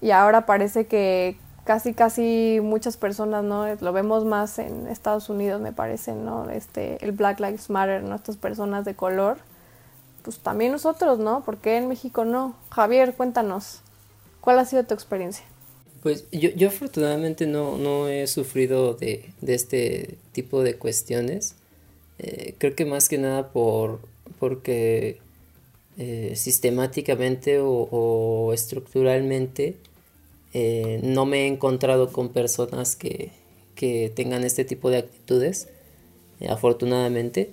y 0.00 0.10
ahora 0.10 0.46
parece 0.46 0.86
que 0.86 1.36
casi, 1.64 1.92
casi 1.94 2.60
muchas 2.62 2.96
personas, 2.96 3.44
¿no? 3.44 3.66
Lo 3.80 3.92
vemos 3.92 4.24
más 4.24 4.58
en 4.58 4.86
Estados 4.86 5.28
Unidos, 5.28 5.60
me 5.60 5.72
parece, 5.72 6.12
¿no? 6.12 6.48
Este, 6.48 7.04
el 7.04 7.12
Black 7.12 7.40
Lives 7.40 7.68
Matter, 7.68 8.02
¿no? 8.02 8.14
Estas 8.14 8.36
personas 8.36 8.84
de 8.84 8.94
color. 8.94 9.36
Pues 10.22 10.38
también 10.38 10.72
nosotros, 10.72 11.18
¿no? 11.18 11.44
¿Por 11.44 11.58
qué 11.58 11.76
en 11.76 11.88
México 11.88 12.24
no? 12.24 12.56
Javier, 12.70 13.14
cuéntanos, 13.14 13.80
¿cuál 14.40 14.58
ha 14.58 14.64
sido 14.64 14.84
tu 14.84 14.94
experiencia? 14.94 15.44
Pues 16.02 16.24
yo, 16.30 16.50
yo 16.50 16.68
afortunadamente 16.68 17.46
no, 17.46 17.76
no 17.76 18.08
he 18.08 18.26
sufrido 18.26 18.94
de, 18.94 19.32
de 19.40 19.54
este 19.54 20.18
tipo 20.32 20.62
de 20.62 20.76
cuestiones. 20.78 21.56
Eh, 22.18 22.54
creo 22.58 22.74
que 22.74 22.84
más 22.84 23.08
que 23.08 23.18
nada 23.18 23.48
por 23.52 24.00
porque 24.38 25.18
eh, 25.98 26.32
sistemáticamente 26.36 27.58
o, 27.60 28.52
estructuralmente 28.52 29.76
eh, 30.54 31.00
no 31.02 31.26
me 31.26 31.44
he 31.44 31.46
encontrado 31.46 32.12
con 32.12 32.30
personas 32.30 32.96
que, 32.96 33.30
que 33.74 34.10
tengan 34.14 34.44
este 34.44 34.64
tipo 34.64 34.90
de 34.90 34.98
actitudes, 34.98 35.68
afortunadamente. 36.48 37.50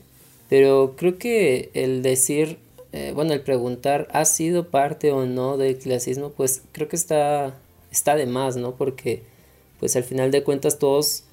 Pero 0.50 0.96
creo 0.98 1.18
que 1.18 1.70
el 1.74 2.02
decir, 2.04 2.58
bueno, 3.16 3.34
el 3.34 3.42
preguntar, 3.42 4.08
¿ha 4.12 4.26
sido 4.26 4.70
parte 4.70 5.12
o 5.12 5.26
no 5.26 5.58
del 5.58 5.78
clasismo? 5.78 6.30
Pues 6.30 6.62
creo 6.74 6.88
que 6.88 6.96
está, 6.96 7.58
está 7.92 8.16
de 8.16 8.28
más, 8.28 8.56
¿no? 8.56 8.76
Porque 8.76 9.24
pues 9.80 9.96
al 9.96 10.04
final 10.04 10.32
de 10.32 10.44
cuentas 10.44 10.80
todos 10.80 11.24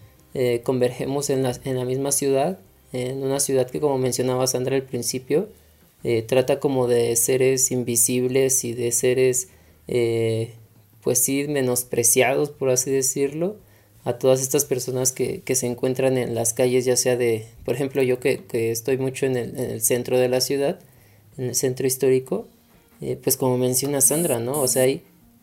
convergemos 0.65 1.29
en 1.31 1.43
la, 1.43 1.59
en 1.65 1.77
la 1.77 1.85
misma 1.85 2.13
ciudad 2.13 2.59
en 2.93 3.23
una 3.23 3.41
ciudad 3.41 3.71
que 3.71 3.81
como 3.81 3.99
mencionaba 3.99 4.47
Sandra 4.47 4.77
al 4.77 4.83
principio, 4.83 5.49
eh, 6.03 6.23
trata 6.23 6.61
como 6.61 6.87
de 6.87 7.15
seres 7.17 7.71
invisibles 7.71 8.65
y 8.65 8.73
de 8.73 8.91
seres, 8.91 9.49
eh, 9.87 10.53
pues 11.03 11.19
sí, 11.19 11.47
menospreciados, 11.49 12.51
por 12.51 12.71
así 12.71 12.91
decirlo, 12.91 13.57
a 14.05 14.15
todas 14.15 14.41
estas 14.41 14.65
personas 14.65 15.13
que, 15.13 15.43
se 15.55 15.67
encuentran 15.67 16.17
en 16.17 16.35
las 16.35 16.55
calles, 16.55 16.87
ya 16.87 16.97
sea 16.97 17.17
de, 17.17 17.47
por 17.65 17.75
ejemplo, 17.75 18.03
yo 18.03 18.19
que, 18.19 18.41
estoy 18.71 18.97
mucho 18.97 19.27
en 19.27 19.37
el, 19.37 19.83
centro 19.83 20.19
de 20.19 20.29
la 20.29 20.41
ciudad, 20.41 20.79
en 21.37 21.47
el 21.47 21.55
centro 21.55 21.87
histórico, 21.87 22.47
eh, 23.03 23.19
pues 23.23 23.37
como 23.37 23.59
menciona 23.59 24.01
Sandra, 24.01 24.41
¿no? 24.41 24.61
O 24.61 24.69
sea, 24.69 24.85
hay 24.85 25.03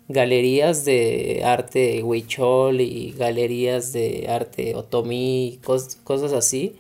galerías 0.10 0.86
de 0.86 1.42
arte 1.44 2.02
huichol 2.04 2.82
y 2.82 3.14
galerías 3.18 3.94
de 3.94 4.26
arte 4.28 4.76
otomí, 4.76 5.60
cosas 5.64 6.34
así, 6.34 6.76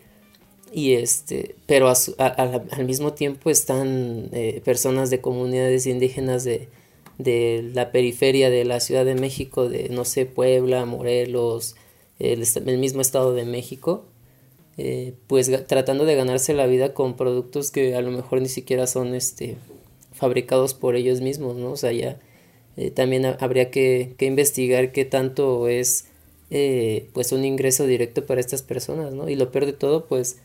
y 0.71 0.93
este 0.93 1.55
pero 1.65 1.91
al 2.17 2.85
mismo 2.85 3.13
tiempo 3.13 3.49
están 3.49 4.29
eh, 4.33 4.61
personas 4.63 5.09
de 5.09 5.21
comunidades 5.21 5.87
indígenas 5.87 6.43
de, 6.43 6.67
de, 7.17 7.69
la 7.73 7.91
periferia 7.91 8.49
de 8.49 8.65
la 8.65 8.79
Ciudad 8.79 9.05
de 9.05 9.15
México 9.15 9.69
de 9.69 9.89
no 9.89 10.05
sé 10.05 10.25
Puebla 10.25 10.85
Morelos 10.85 11.75
el, 12.19 12.45
mismo 12.77 13.01
Estado 13.01 13.33
de 13.33 13.45
México 13.45 14.05
eh, 14.77 15.13
pues 15.27 15.51
tratando 15.67 16.05
de 16.05 16.15
ganarse 16.15 16.53
la 16.53 16.67
vida 16.67 16.93
con 16.93 17.15
productos 17.15 17.71
que 17.71 17.95
a 17.95 18.01
lo 18.01 18.11
mejor 18.11 18.41
ni 18.41 18.49
siquiera 18.49 18.87
son 18.87 19.15
este 19.15 19.55
fabricados 20.13 20.73
por 20.73 20.95
ellos 20.95 21.21
mismos 21.21 21.55
no 21.55 21.71
o 21.71 21.77
sea 21.77 21.91
ya 21.91 22.19
eh, 22.75 22.91
también 22.91 23.25
habría 23.25 23.71
que, 23.71 24.13
que, 24.17 24.25
investigar 24.25 24.91
qué 24.91 25.05
tanto 25.05 25.67
es 25.67 26.05
pues 27.13 27.33
un 27.33 27.43
ingreso 27.43 27.85
directo 27.85 28.25
para 28.25 28.39
estas 28.39 28.61
personas 28.61 29.13
no 29.13 29.27
y 29.27 29.35
lo 29.35 29.51
peor 29.51 29.65
de 29.65 29.73
todo 29.73 30.05
pues 30.05 30.37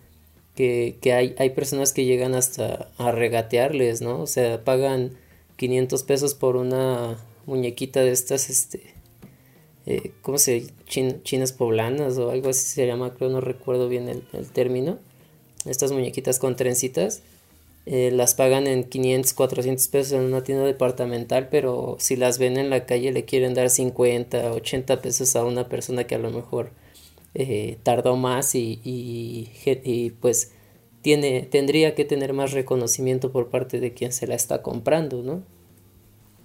que, 0.55 0.99
que 1.01 1.13
hay, 1.13 1.35
hay 1.39 1.51
personas 1.51 1.93
que 1.93 2.05
llegan 2.05 2.35
hasta 2.35 2.89
a 2.99 3.13
regatearles, 3.13 4.03
¿no? 4.03 4.21
O 4.21 4.27
sea, 4.27 4.65
pagan 4.65 5.13
500 5.57 6.03
pesos 6.03 6.35
por 6.35 6.57
una 6.57 7.19
muñequita 7.47 8.01
de 8.01 8.13
estas, 8.13 8.51
este, 8.51 8.83
eh, 9.87 10.13
¿cómo 10.23 10.39
se 10.39 10.67
chinas 10.87 11.53
poblanas 11.53 12.19
o 12.19 12.31
algo 12.31 12.51
así 12.51 12.67
se 12.67 12.87
llama, 12.87 13.15
creo, 13.15 13.31
no 13.31 13.41
recuerdo 13.41 13.89
bien 13.89 14.09
el, 14.09 14.51
término. 14.51 14.99
Estas 15.65 15.93
muñequitas 15.93 16.39
con 16.39 16.57
trencitas. 16.57 17.23
Eh, 17.85 18.11
las 18.13 18.35
pagan 18.35 18.69
en 18.69 18.85
500, 18.85 19.35
400 19.35 19.89
pesos 19.89 20.13
en 20.13 20.21
una 20.21 20.45
tienda 20.45 20.65
departamental, 20.65 21.49
pero 21.51 21.97
si 21.99 22.15
las 22.15 22.39
ven 22.39 22.57
en 22.57 22.71
la 22.71 22.87
calle 22.87 23.11
le 23.11 23.25
quieren 23.25 23.55
dar 23.55 23.71
50, 23.71 24.53
80 24.53 25.03
pesos 25.03 25.35
a 25.35 25.45
una 25.45 25.69
persona 25.69 26.05
que 26.05 26.15
a 26.15 26.19
lo 26.19 26.31
mejor 26.31 26.71
eh, 27.35 27.79
tardó 27.83 28.17
más 28.17 28.55
y, 28.55 28.81
y, 28.85 30.11
pues 30.21 30.53
tiene, 31.01 31.43
tendría 31.43 31.95
que 31.95 32.05
tener 32.05 32.33
más 32.33 32.53
reconocimiento 32.53 33.33
por 33.33 33.49
parte 33.49 33.81
de 33.81 33.95
quien 33.95 34.13
se 34.13 34.27
la 34.27 34.35
está 34.35 34.63
comprando, 34.63 35.23
¿no? 35.23 35.43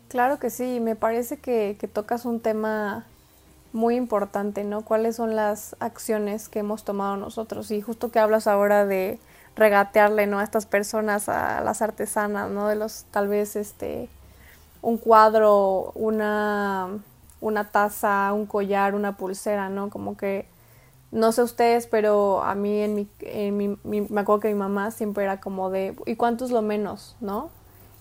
Claro 0.07 0.39
que 0.39 0.49
sí, 0.49 0.79
me 0.79 0.95
parece 0.95 1.37
que, 1.37 1.75
que 1.79 1.87
tocas 1.87 2.25
un 2.25 2.39
tema 2.39 3.05
muy 3.73 3.95
importante, 3.95 4.63
¿no? 4.63 4.83
¿Cuáles 4.83 5.17
son 5.17 5.35
las 5.35 5.75
acciones 5.79 6.47
que 6.47 6.59
hemos 6.59 6.83
tomado 6.83 7.17
nosotros? 7.17 7.69
Y 7.71 7.81
justo 7.81 8.09
que 8.09 8.19
hablas 8.19 8.47
ahora 8.47 8.85
de 8.85 9.19
regatearle, 9.55 10.27
¿no? 10.27 10.39
A 10.39 10.43
estas 10.43 10.65
personas, 10.65 11.27
a 11.29 11.61
las 11.61 11.81
artesanas, 11.81 12.49
¿no? 12.49 12.67
De 12.67 12.75
los, 12.75 13.05
tal 13.11 13.27
vez, 13.27 13.55
este, 13.55 14.07
un 14.81 14.97
cuadro, 14.97 15.91
una, 15.95 16.89
una 17.41 17.69
taza, 17.71 18.31
un 18.33 18.45
collar, 18.45 18.95
una 18.95 19.17
pulsera, 19.17 19.69
¿no? 19.69 19.89
Como 19.89 20.15
que 20.15 20.45
no 21.17 21.31
sé 21.31 21.41
ustedes, 21.41 21.87
pero 21.87 22.43
a 22.43 22.53
mí 22.53 22.79
en 22.79 22.93
mi, 22.93 23.07
en 23.21 23.57
mi, 23.57 24.01
me 24.01 24.21
acuerdo 24.21 24.39
que 24.39 24.49
mi 24.49 24.53
mamá 24.53 24.91
siempre 24.91 25.23
era 25.23 25.39
como 25.39 25.71
de, 25.71 25.95
¿y 26.05 26.15
cuánto 26.15 26.45
es 26.45 26.51
lo 26.51 26.61
menos? 26.61 27.15
¿No? 27.21 27.49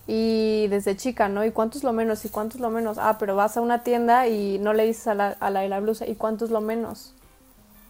Y 0.05 0.67
desde 0.67 0.95
chica, 0.95 1.27
¿no? 1.27 1.43
¿Y 1.43 1.51
cuánto 1.51 1.79
es 1.79 1.83
lo 1.83 1.93
menos? 1.93 2.23
¿Y 2.25 2.29
cuánto 2.29 2.57
es 2.57 2.61
lo 2.61 2.69
menos? 2.69 2.99
Ah, 2.99 3.17
pero 3.17 3.35
vas 3.35 3.57
a 3.57 3.61
una 3.61 3.83
tienda 3.83 4.27
y 4.27 4.59
no 4.59 4.71
le 4.73 4.85
dices 4.85 5.07
a 5.07 5.15
la, 5.15 5.29
a 5.39 5.49
la 5.49 5.61
de 5.61 5.69
la 5.69 5.79
blusa, 5.79 6.05
¿y 6.05 6.13
cuánto 6.13 6.45
es 6.45 6.51
lo 6.51 6.61
menos? 6.61 7.15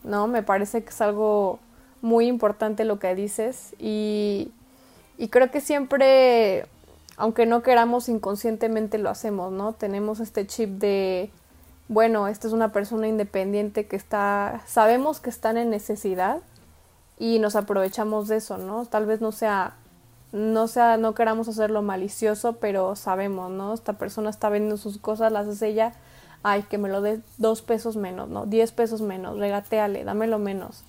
¿No? 0.03 0.27
Me 0.27 0.43
parece 0.43 0.83
que 0.83 0.89
es 0.91 1.01
algo 1.01 1.59
muy 2.01 2.27
importante 2.27 2.85
lo 2.85 2.97
que 2.97 3.13
dices 3.13 3.75
y, 3.79 4.51
y 5.17 5.27
creo 5.27 5.51
que 5.51 5.59
siempre, 5.59 6.67
aunque 7.17 7.45
no 7.45 7.63
queramos 7.63 8.07
inconscientemente 8.07 8.97
lo 8.97 9.09
hacemos, 9.09 9.51
¿no? 9.51 9.73
Tenemos 9.73 10.21
este 10.21 10.47
chip 10.47 10.69
de 10.79 11.31
bueno, 11.89 12.27
esta 12.27 12.47
es 12.47 12.53
una 12.53 12.71
persona 12.71 13.07
independiente 13.07 13.87
que 13.87 13.95
está, 13.95 14.61
sabemos 14.65 15.19
que 15.19 15.29
están 15.29 15.57
en 15.57 15.69
necesidad 15.69 16.39
y 17.17 17.39
nos 17.39 17.55
aprovechamos 17.55 18.27
de 18.27 18.37
eso, 18.37 18.57
¿no? 18.57 18.85
Tal 18.85 19.05
vez 19.05 19.21
no 19.21 19.31
sea, 19.31 19.75
no 20.31 20.67
sea, 20.67 20.97
no 20.97 21.13
queramos 21.15 21.47
hacerlo 21.47 21.81
malicioso, 21.81 22.53
pero 22.53 22.95
sabemos, 22.95 23.51
¿no? 23.51 23.73
Esta 23.73 23.93
persona 23.93 24.29
está 24.29 24.49
vendiendo 24.49 24.77
sus 24.77 24.97
cosas, 24.97 25.31
las 25.31 25.47
hace 25.47 25.67
ella, 25.67 25.93
ay, 26.43 26.63
que 26.63 26.77
me 26.77 26.89
lo 26.89 27.01
dé 27.01 27.21
dos 27.37 27.61
pesos 27.61 27.95
menos, 27.95 28.27
¿no? 28.27 28.45
Diez 28.45 28.73
pesos 28.73 29.01
menos, 29.01 29.37
regateale, 29.37 30.03
dámelo 30.03 30.39
menos, 30.39 30.83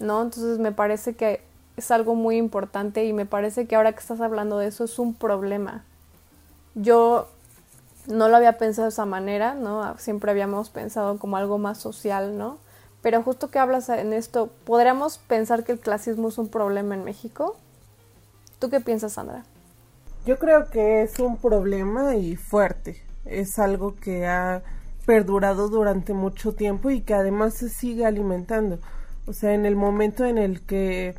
¿no? 0.00 0.20
Entonces 0.20 0.58
me 0.58 0.72
parece 0.72 1.14
que 1.14 1.42
es 1.76 1.90
algo 1.92 2.16
muy 2.16 2.36
importante 2.36 3.04
y 3.04 3.12
me 3.12 3.24
parece 3.24 3.66
que 3.66 3.76
ahora 3.76 3.92
que 3.92 4.00
estás 4.00 4.20
hablando 4.20 4.58
de 4.58 4.66
eso 4.66 4.82
es 4.84 4.98
un 4.98 5.14
problema. 5.14 5.84
Yo 6.74 7.28
no 8.10 8.28
lo 8.28 8.36
había 8.36 8.58
pensado 8.58 8.86
de 8.86 8.90
esa 8.90 9.06
manera, 9.06 9.54
¿no? 9.54 9.96
Siempre 9.98 10.30
habíamos 10.30 10.70
pensado 10.70 11.18
como 11.18 11.36
algo 11.36 11.58
más 11.58 11.78
social, 11.78 12.36
¿no? 12.36 12.58
Pero 13.02 13.22
justo 13.22 13.50
que 13.50 13.58
hablas 13.58 13.88
en 13.88 14.12
esto, 14.12 14.50
¿podríamos 14.64 15.18
pensar 15.18 15.64
que 15.64 15.72
el 15.72 15.80
clasismo 15.80 16.28
es 16.28 16.38
un 16.38 16.48
problema 16.48 16.94
en 16.94 17.04
México? 17.04 17.56
¿Tú 18.58 18.68
qué 18.68 18.80
piensas, 18.80 19.14
Sandra? 19.14 19.44
Yo 20.26 20.38
creo 20.38 20.68
que 20.68 21.02
es 21.02 21.18
un 21.18 21.38
problema 21.38 22.14
y 22.16 22.36
fuerte. 22.36 23.02
Es 23.24 23.58
algo 23.58 23.96
que 23.96 24.26
ha 24.26 24.62
perdurado 25.06 25.68
durante 25.68 26.12
mucho 26.12 26.52
tiempo 26.52 26.90
y 26.90 27.00
que 27.00 27.14
además 27.14 27.54
se 27.54 27.70
sigue 27.70 28.04
alimentando. 28.04 28.78
O 29.26 29.32
sea, 29.32 29.54
en 29.54 29.64
el 29.64 29.76
momento 29.76 30.26
en 30.26 30.36
el 30.36 30.60
que 30.60 31.14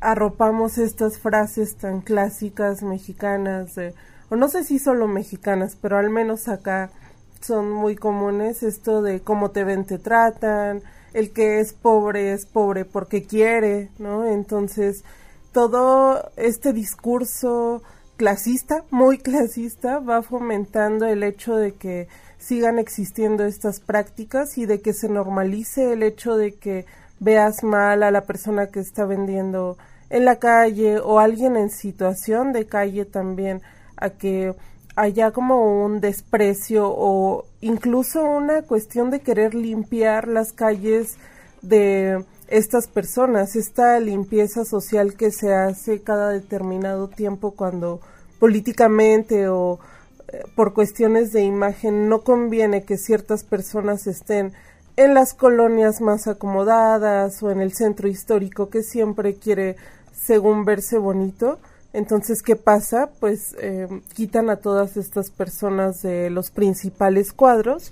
arropamos 0.00 0.78
estas 0.78 1.18
frases 1.18 1.76
tan 1.76 2.00
clásicas 2.00 2.82
mexicanas 2.82 3.74
de 3.74 3.94
o 4.28 4.36
no 4.36 4.48
sé 4.48 4.64
si 4.64 4.78
solo 4.78 5.08
mexicanas, 5.08 5.76
pero 5.80 5.98
al 5.98 6.10
menos 6.10 6.48
acá 6.48 6.90
son 7.40 7.70
muy 7.70 7.96
comunes 7.96 8.62
esto 8.62 9.02
de 9.02 9.20
cómo 9.20 9.50
te 9.50 9.64
ven, 9.64 9.84
te 9.84 9.98
tratan, 9.98 10.82
el 11.12 11.32
que 11.32 11.60
es 11.60 11.72
pobre 11.72 12.32
es 12.32 12.46
pobre 12.46 12.84
porque 12.84 13.22
quiere, 13.22 13.90
¿no? 13.98 14.26
Entonces, 14.26 15.04
todo 15.52 16.30
este 16.36 16.72
discurso 16.72 17.82
clasista, 18.16 18.84
muy 18.90 19.18
clasista, 19.26 19.98
va 19.98 20.22
fomentando 20.22 21.06
el 21.06 21.22
hecho 21.22 21.56
de 21.56 21.72
que 21.72 22.08
sigan 22.38 22.78
existiendo 22.78 23.44
estas 23.44 23.80
prácticas 23.80 24.58
y 24.58 24.66
de 24.66 24.80
que 24.80 24.92
se 24.92 25.08
normalice 25.08 25.92
el 25.92 26.02
hecho 26.02 26.36
de 26.36 26.54
que 26.54 26.84
veas 27.18 27.64
mal 27.64 28.02
a 28.02 28.10
la 28.10 28.22
persona 28.22 28.66
que 28.66 28.80
está 28.80 29.04
vendiendo 29.04 29.78
en 30.10 30.24
la 30.24 30.36
calle 30.36 30.98
o 30.98 31.18
alguien 31.18 31.56
en 31.56 31.70
situación 31.70 32.52
de 32.52 32.66
calle 32.66 33.04
también, 33.04 33.62
a 33.96 34.10
que 34.10 34.54
haya 34.96 35.30
como 35.30 35.84
un 35.84 36.00
desprecio 36.00 36.88
o 36.88 37.44
incluso 37.60 38.24
una 38.24 38.62
cuestión 38.62 39.10
de 39.10 39.20
querer 39.20 39.54
limpiar 39.54 40.26
las 40.26 40.52
calles 40.52 41.16
de 41.62 42.24
estas 42.48 42.86
personas, 42.86 43.56
esta 43.56 43.98
limpieza 44.00 44.64
social 44.64 45.14
que 45.14 45.30
se 45.30 45.52
hace 45.52 46.00
cada 46.00 46.30
determinado 46.30 47.08
tiempo 47.08 47.52
cuando 47.52 48.00
políticamente 48.38 49.48
o 49.48 49.80
eh, 50.28 50.44
por 50.54 50.72
cuestiones 50.72 51.32
de 51.32 51.42
imagen 51.42 52.08
no 52.08 52.22
conviene 52.22 52.84
que 52.84 52.96
ciertas 52.96 53.44
personas 53.44 54.06
estén 54.06 54.52
en 54.96 55.14
las 55.14 55.34
colonias 55.34 56.00
más 56.00 56.26
acomodadas 56.26 57.42
o 57.42 57.50
en 57.50 57.60
el 57.60 57.74
centro 57.74 58.08
histórico 58.08 58.70
que 58.70 58.82
siempre 58.82 59.34
quiere 59.34 59.76
según 60.14 60.64
verse 60.64 60.98
bonito. 60.98 61.58
Entonces, 61.96 62.42
¿qué 62.42 62.56
pasa? 62.56 63.08
Pues 63.20 63.56
eh, 63.58 63.88
quitan 64.12 64.50
a 64.50 64.56
todas 64.56 64.98
estas 64.98 65.30
personas 65.30 66.02
de 66.02 66.28
los 66.28 66.50
principales 66.50 67.32
cuadros 67.32 67.90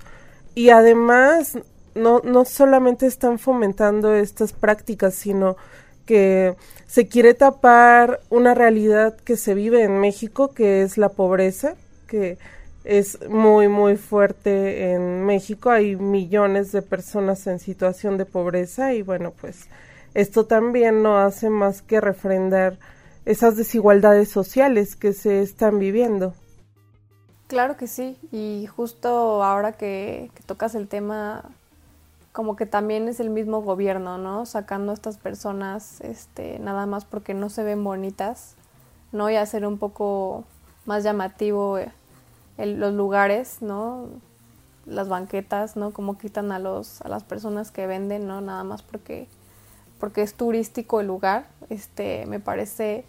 y 0.53 0.69
además 0.69 1.57
no, 1.95 2.21
no 2.23 2.45
solamente 2.45 3.07
están 3.07 3.39
fomentando 3.39 4.13
estas 4.13 4.53
prácticas, 4.53 5.15
sino 5.15 5.57
que 6.05 6.55
se 6.85 7.07
quiere 7.07 7.33
tapar 7.33 8.19
una 8.29 8.53
realidad 8.53 9.17
que 9.17 9.37
se 9.37 9.55
vive 9.55 9.81
en 9.81 9.99
México, 9.99 10.53
que 10.53 10.83
es 10.83 10.99
la 10.99 11.09
pobreza, 11.09 11.73
que 12.05 12.37
es 12.83 13.17
muy, 13.27 13.69
muy 13.69 13.97
fuerte 13.97 14.91
en 14.91 15.25
México. 15.25 15.71
Hay 15.71 15.95
millones 15.95 16.71
de 16.71 16.83
personas 16.83 17.47
en 17.47 17.57
situación 17.57 18.19
de 18.19 18.25
pobreza 18.25 18.93
y 18.93 19.01
bueno, 19.01 19.33
pues 19.41 19.65
esto 20.13 20.45
también 20.45 21.01
no 21.01 21.17
hace 21.17 21.49
más 21.49 21.81
que 21.81 21.99
refrendar 21.99 22.77
esas 23.25 23.57
desigualdades 23.57 24.29
sociales 24.29 24.95
que 24.95 25.13
se 25.13 25.41
están 25.41 25.79
viviendo. 25.79 26.33
Claro 27.47 27.75
que 27.77 27.87
sí, 27.87 28.17
y 28.31 28.67
justo 28.67 29.43
ahora 29.43 29.73
que, 29.73 30.31
tocas 30.45 30.75
el 30.75 30.87
tema 30.87 31.43
como 32.31 32.55
que 32.55 32.65
también 32.65 33.07
es 33.07 33.19
el 33.19 33.29
mismo 33.29 33.61
gobierno, 33.61 34.17
¿no? 34.17 34.45
Sacando 34.45 34.91
a 34.91 34.95
estas 34.95 35.17
personas, 35.17 36.01
este, 36.01 36.59
nada 36.59 36.85
más 36.85 37.05
porque 37.05 37.33
no 37.33 37.49
se 37.49 37.63
ven 37.63 37.83
bonitas, 37.83 38.55
¿no? 39.11 39.29
Y 39.29 39.35
hacer 39.35 39.65
un 39.65 39.77
poco 39.77 40.43
más 40.85 41.03
llamativo 41.03 41.77
eh, 41.77 41.91
los 42.57 42.93
lugares, 42.93 43.61
¿no? 43.61 44.07
Las 44.85 45.07
banquetas, 45.07 45.77
¿no? 45.77 45.91
Como 45.91 46.17
quitan 46.17 46.51
a 46.51 46.59
los, 46.59 47.01
a 47.03 47.07
las 47.07 47.23
personas 47.23 47.71
que 47.71 47.87
venden, 47.87 48.27
¿no? 48.27 48.41
Nada 48.41 48.63
más 48.65 48.81
porque, 48.81 49.27
porque 49.99 50.21
es 50.21 50.33
turístico 50.33 50.99
el 50.99 51.07
lugar, 51.07 51.47
este, 51.69 52.25
me 52.25 52.39
parece 52.41 53.05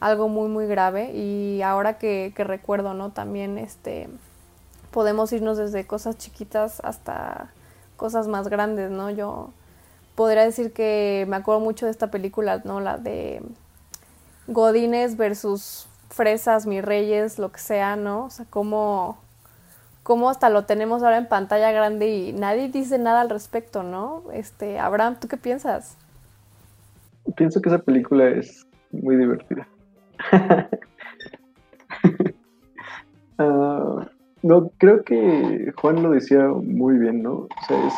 algo 0.00 0.28
muy, 0.28 0.48
muy 0.48 0.66
grave. 0.66 1.12
Y 1.12 1.62
ahora 1.62 1.98
que, 1.98 2.32
recuerdo, 2.36 2.94
¿no? 2.94 3.10
También, 3.10 3.58
este, 3.58 4.08
podemos 4.90 5.32
irnos 5.32 5.58
desde 5.58 5.86
cosas 5.86 6.18
chiquitas 6.18 6.80
hasta 6.84 7.50
cosas 7.96 8.28
más 8.28 8.48
grandes, 8.48 8.90
¿no? 8.90 9.10
Yo 9.10 9.50
podría 10.14 10.44
decir 10.44 10.72
que 10.72 11.26
me 11.28 11.36
acuerdo 11.36 11.60
mucho 11.60 11.86
de 11.86 11.92
esta 11.92 12.10
película, 12.10 12.62
¿no? 12.64 12.80
La 12.80 12.98
de 12.98 13.42
Godines 14.48 15.16
versus 15.16 15.88
Fresas, 16.10 16.66
Mis 16.66 16.84
Reyes, 16.84 17.38
lo 17.38 17.52
que 17.52 17.58
sea, 17.58 17.96
¿no? 17.96 18.26
O 18.26 18.30
sea, 18.30 18.46
cómo, 18.48 19.18
cómo 20.02 20.30
hasta 20.30 20.50
lo 20.50 20.64
tenemos 20.64 21.02
ahora 21.02 21.18
en 21.18 21.26
pantalla 21.26 21.70
grande 21.72 22.08
y 22.08 22.32
nadie 22.32 22.68
dice 22.68 22.98
nada 22.98 23.22
al 23.22 23.30
respecto, 23.30 23.82
¿no? 23.82 24.22
Este, 24.32 24.78
Abraham, 24.78 25.16
¿tú 25.20 25.28
qué 25.28 25.36
piensas? 25.36 25.96
Pienso 27.36 27.60
que 27.60 27.70
esa 27.70 27.78
película 27.78 28.28
es 28.28 28.66
muy 28.92 29.16
divertida. 29.16 29.66
Uh, 33.38 34.00
no, 34.42 34.70
creo 34.78 35.02
que 35.02 35.72
Juan 35.76 36.02
lo 36.02 36.10
decía 36.10 36.48
muy 36.48 36.98
bien, 36.98 37.22
¿no? 37.22 37.32
O 37.32 37.48
sea, 37.66 37.86
es, 37.86 37.94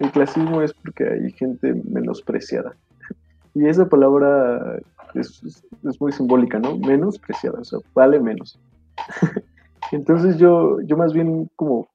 el 0.00 0.10
clasismo 0.10 0.62
es 0.62 0.72
porque 0.74 1.08
hay 1.08 1.30
gente 1.32 1.74
menospreciada. 1.88 2.74
Y 3.54 3.66
esa 3.66 3.88
palabra 3.88 4.80
es, 5.14 5.42
muy 6.00 6.12
simbólica, 6.12 6.58
¿no? 6.58 6.76
Menospreciada, 6.78 7.60
o 7.60 7.64
sea, 7.64 7.78
vale 7.94 8.20
menos. 8.20 8.58
Entonces 9.92 10.38
yo, 10.38 10.80
yo 10.82 10.96
más 10.96 11.12
bien 11.12 11.48
como 11.56 11.88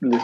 les, 0.00 0.22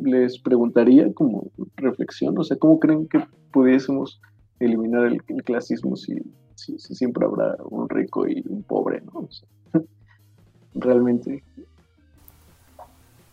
les 0.00 0.38
preguntaría 0.40 1.12
como 1.14 1.50
reflexión, 1.76 2.36
o 2.38 2.42
sea, 2.42 2.56
¿cómo 2.56 2.80
creen 2.80 3.06
que 3.06 3.24
pudiésemos 3.52 4.20
eliminar 4.58 5.06
el, 5.06 5.22
clasismo 5.44 5.96
si, 5.96 6.16
si, 6.54 6.78
siempre 6.78 7.26
habrá 7.26 7.56
un 7.64 7.88
rico 7.88 8.26
y 8.26 8.42
un 8.48 8.62
pobre, 8.62 9.02
¿no? 9.02 9.28
realmente 10.74 11.42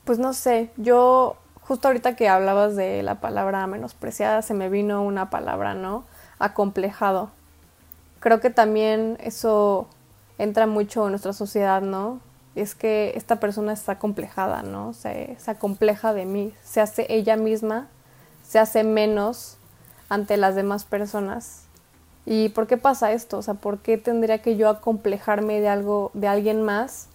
pues 0.04 0.20
no 0.20 0.34
sé, 0.34 0.72
yo 0.78 1.38
justo 1.62 1.88
ahorita 1.88 2.16
que 2.16 2.28
hablabas 2.28 2.76
de 2.76 3.04
la 3.04 3.22
palabra 3.22 3.66
menospreciada, 3.68 4.42
se 4.42 4.54
me 4.54 4.70
vino 4.70 5.04
una 5.04 5.30
palabra, 5.30 5.74
¿no? 5.74 6.04
Acomplejado. 6.40 7.30
Creo 8.20 8.40
que 8.40 8.50
también 8.50 9.18
eso 9.22 9.88
entra 10.38 10.68
mucho 10.68 11.06
en 11.06 11.12
nuestra 11.12 11.34
sociedad, 11.34 11.82
¿no? 11.82 12.20
Es 12.56 12.76
que 12.76 13.14
esta 13.16 13.40
persona 13.40 13.72
está 13.74 13.94
acomplejada, 13.94 14.64
¿no? 14.64 14.94
Se, 14.94 15.38
se 15.40 15.52
acompleja 15.52 16.14
de 16.14 16.26
mí, 16.26 16.54
se 16.64 16.82
hace 16.82 17.06
ella 17.10 17.38
misma, 17.38 17.88
se 18.44 18.60
hace 18.60 18.84
menos 18.84 19.58
ante 20.10 20.36
las 20.36 20.56
demás 20.56 20.84
personas. 20.84 21.68
¿Y 22.32 22.50
por 22.50 22.66
qué 22.66 22.78
pasa 22.78 23.12
esto? 23.12 23.40
O 23.40 23.42
sea, 23.42 23.56
¿por 23.56 23.80
qué 23.80 23.98
tendría 23.98 24.42
que 24.42 24.56
yo 24.56 24.70
acomplejarme 24.70 25.60
de 25.60 25.68
algo, 25.68 26.12
de 26.14 26.28
alguien 26.28 26.62
más, 26.62 27.10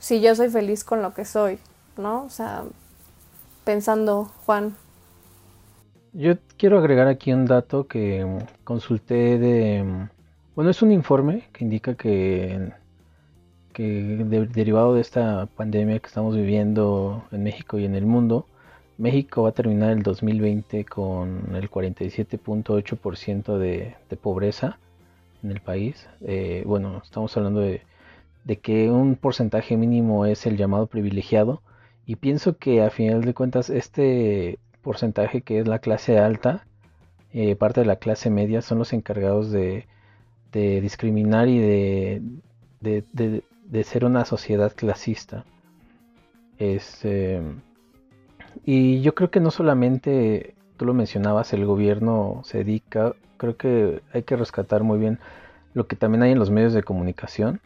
si 0.00 0.20
yo 0.20 0.34
soy 0.34 0.50
feliz 0.50 0.82
con 0.82 1.02
lo 1.02 1.14
que 1.14 1.24
soy? 1.24 1.58
¿no? 1.96 2.24
O 2.24 2.30
sea, 2.30 2.64
pensando, 3.64 4.24
Juan. 4.46 4.74
Yo 6.12 6.34
quiero 6.56 6.78
agregar 6.78 7.06
aquí 7.06 7.32
un 7.32 7.46
dato 7.46 7.86
que 7.86 8.26
consulté 8.64 9.38
de... 9.38 10.08
Bueno, 10.56 10.70
es 10.70 10.82
un 10.82 10.90
informe 10.90 11.44
que 11.52 11.64
indica 11.64 11.94
que, 11.94 12.72
que 13.72 13.84
derivado 14.52 14.94
de 14.94 15.00
esta 15.00 15.46
pandemia 15.46 16.00
que 16.00 16.08
estamos 16.08 16.34
viviendo 16.34 17.22
en 17.30 17.44
México 17.44 17.78
y 17.78 17.84
en 17.84 17.94
el 17.94 18.04
mundo, 18.04 18.46
México 19.00 19.44
va 19.44 19.48
a 19.48 19.52
terminar 19.52 19.92
el 19.92 20.02
2020 20.02 20.84
con 20.84 21.54
el 21.56 21.70
47.8% 21.70 23.56
de, 23.56 23.96
de 24.10 24.16
pobreza 24.16 24.78
en 25.42 25.50
el 25.52 25.60
país. 25.60 26.06
Eh, 26.20 26.64
bueno, 26.66 27.00
estamos 27.02 27.34
hablando 27.34 27.60
de, 27.60 27.80
de, 28.44 28.56
que 28.58 28.90
un 28.90 29.16
porcentaje 29.16 29.78
mínimo 29.78 30.26
es 30.26 30.44
el 30.44 30.58
llamado 30.58 30.86
privilegiado 30.86 31.62
y 32.04 32.16
pienso 32.16 32.58
que 32.58 32.82
a 32.82 32.90
final 32.90 33.22
de 33.22 33.32
cuentas 33.32 33.70
este 33.70 34.58
porcentaje 34.82 35.40
que 35.40 35.60
es 35.60 35.66
la 35.66 35.78
clase 35.78 36.18
alta, 36.18 36.66
eh, 37.32 37.56
parte 37.56 37.80
de 37.80 37.86
la 37.86 37.96
clase 37.96 38.28
media, 38.28 38.60
son 38.60 38.78
los 38.78 38.92
encargados 38.92 39.50
de, 39.50 39.86
discriminar 40.52 41.48
y 41.48 41.58
de, 41.58 42.22
de, 42.82 43.84
ser 43.84 44.04
una 44.04 44.26
sociedad 44.26 44.74
clasista. 44.76 45.46
Este, 46.58 47.40
y 48.64 49.00
yo 49.02 49.14
creo 49.14 49.30
que 49.30 49.40
no 49.40 49.50
solamente, 49.50 50.54
tú 50.76 50.84
lo 50.84 50.94
mencionabas, 50.94 51.52
el 51.52 51.64
gobierno 51.66 52.42
se 52.44 52.58
dedica, 52.58 53.14
creo 53.36 53.56
que 53.56 54.02
hay 54.12 54.22
que 54.22 54.36
rescatar 54.36 54.82
muy 54.82 54.98
bien 54.98 55.18
lo 55.74 55.86
que 55.86 55.96
también 55.96 56.22
hay 56.22 56.32
en 56.32 56.38
los 56.38 56.50
medios 56.50 56.72
de 56.72 56.82
comunicación 56.82 57.60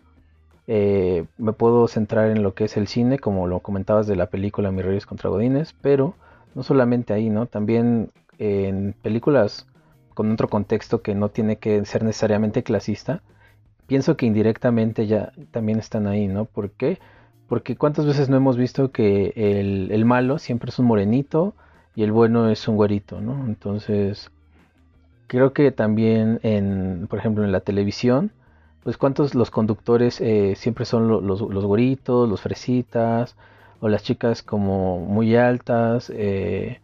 eh, 0.66 1.26
me 1.36 1.52
puedo 1.52 1.86
centrar 1.88 2.30
en 2.30 2.42
lo 2.42 2.54
que 2.54 2.64
es 2.64 2.76
el 2.76 2.88
cine, 2.88 3.18
como 3.18 3.46
lo 3.46 3.60
comentabas 3.60 4.06
de 4.06 4.16
la 4.16 4.26
película 4.26 4.70
Mis 4.70 4.84
Reyes 4.84 5.06
contra 5.06 5.28
Godines, 5.30 5.74
pero 5.82 6.14
no 6.54 6.62
solamente 6.62 7.12
ahí, 7.12 7.28
¿no? 7.28 7.46
También 7.46 8.10
en 8.38 8.94
películas 9.02 9.66
con 10.14 10.32
otro 10.32 10.48
contexto 10.48 11.02
que 11.02 11.14
no 11.14 11.28
tiene 11.28 11.56
que 11.56 11.84
ser 11.84 12.04
necesariamente 12.04 12.62
clasista, 12.62 13.22
pienso 13.86 14.16
que 14.16 14.26
indirectamente 14.26 15.06
ya 15.06 15.32
también 15.50 15.78
están 15.78 16.06
ahí, 16.06 16.28
¿no? 16.28 16.46
¿Por 16.46 16.70
qué? 16.70 16.98
Porque 17.54 17.76
cuántas 17.76 18.04
veces 18.04 18.28
no 18.28 18.36
hemos 18.36 18.56
visto 18.56 18.90
que 18.90 19.32
el, 19.36 19.92
el 19.92 20.04
malo 20.04 20.38
siempre 20.40 20.70
es 20.70 20.80
un 20.80 20.86
morenito 20.86 21.54
y 21.94 22.02
el 22.02 22.10
bueno 22.10 22.50
es 22.50 22.66
un 22.66 22.74
güerito, 22.74 23.20
¿no? 23.20 23.46
Entonces, 23.46 24.32
creo 25.28 25.52
que 25.52 25.70
también 25.70 26.40
en, 26.42 27.06
por 27.08 27.20
ejemplo, 27.20 27.44
en 27.44 27.52
la 27.52 27.60
televisión, 27.60 28.32
pues 28.82 28.96
cuántos 28.96 29.36
los 29.36 29.52
conductores 29.52 30.20
eh, 30.20 30.54
siempre 30.56 30.84
son 30.84 31.06
los, 31.06 31.22
los 31.22 31.64
goritos, 31.64 32.28
los 32.28 32.40
fresitas, 32.40 33.36
o 33.78 33.88
las 33.88 34.02
chicas 34.02 34.42
como 34.42 34.98
muy 34.98 35.36
altas, 35.36 36.10
eh, 36.12 36.80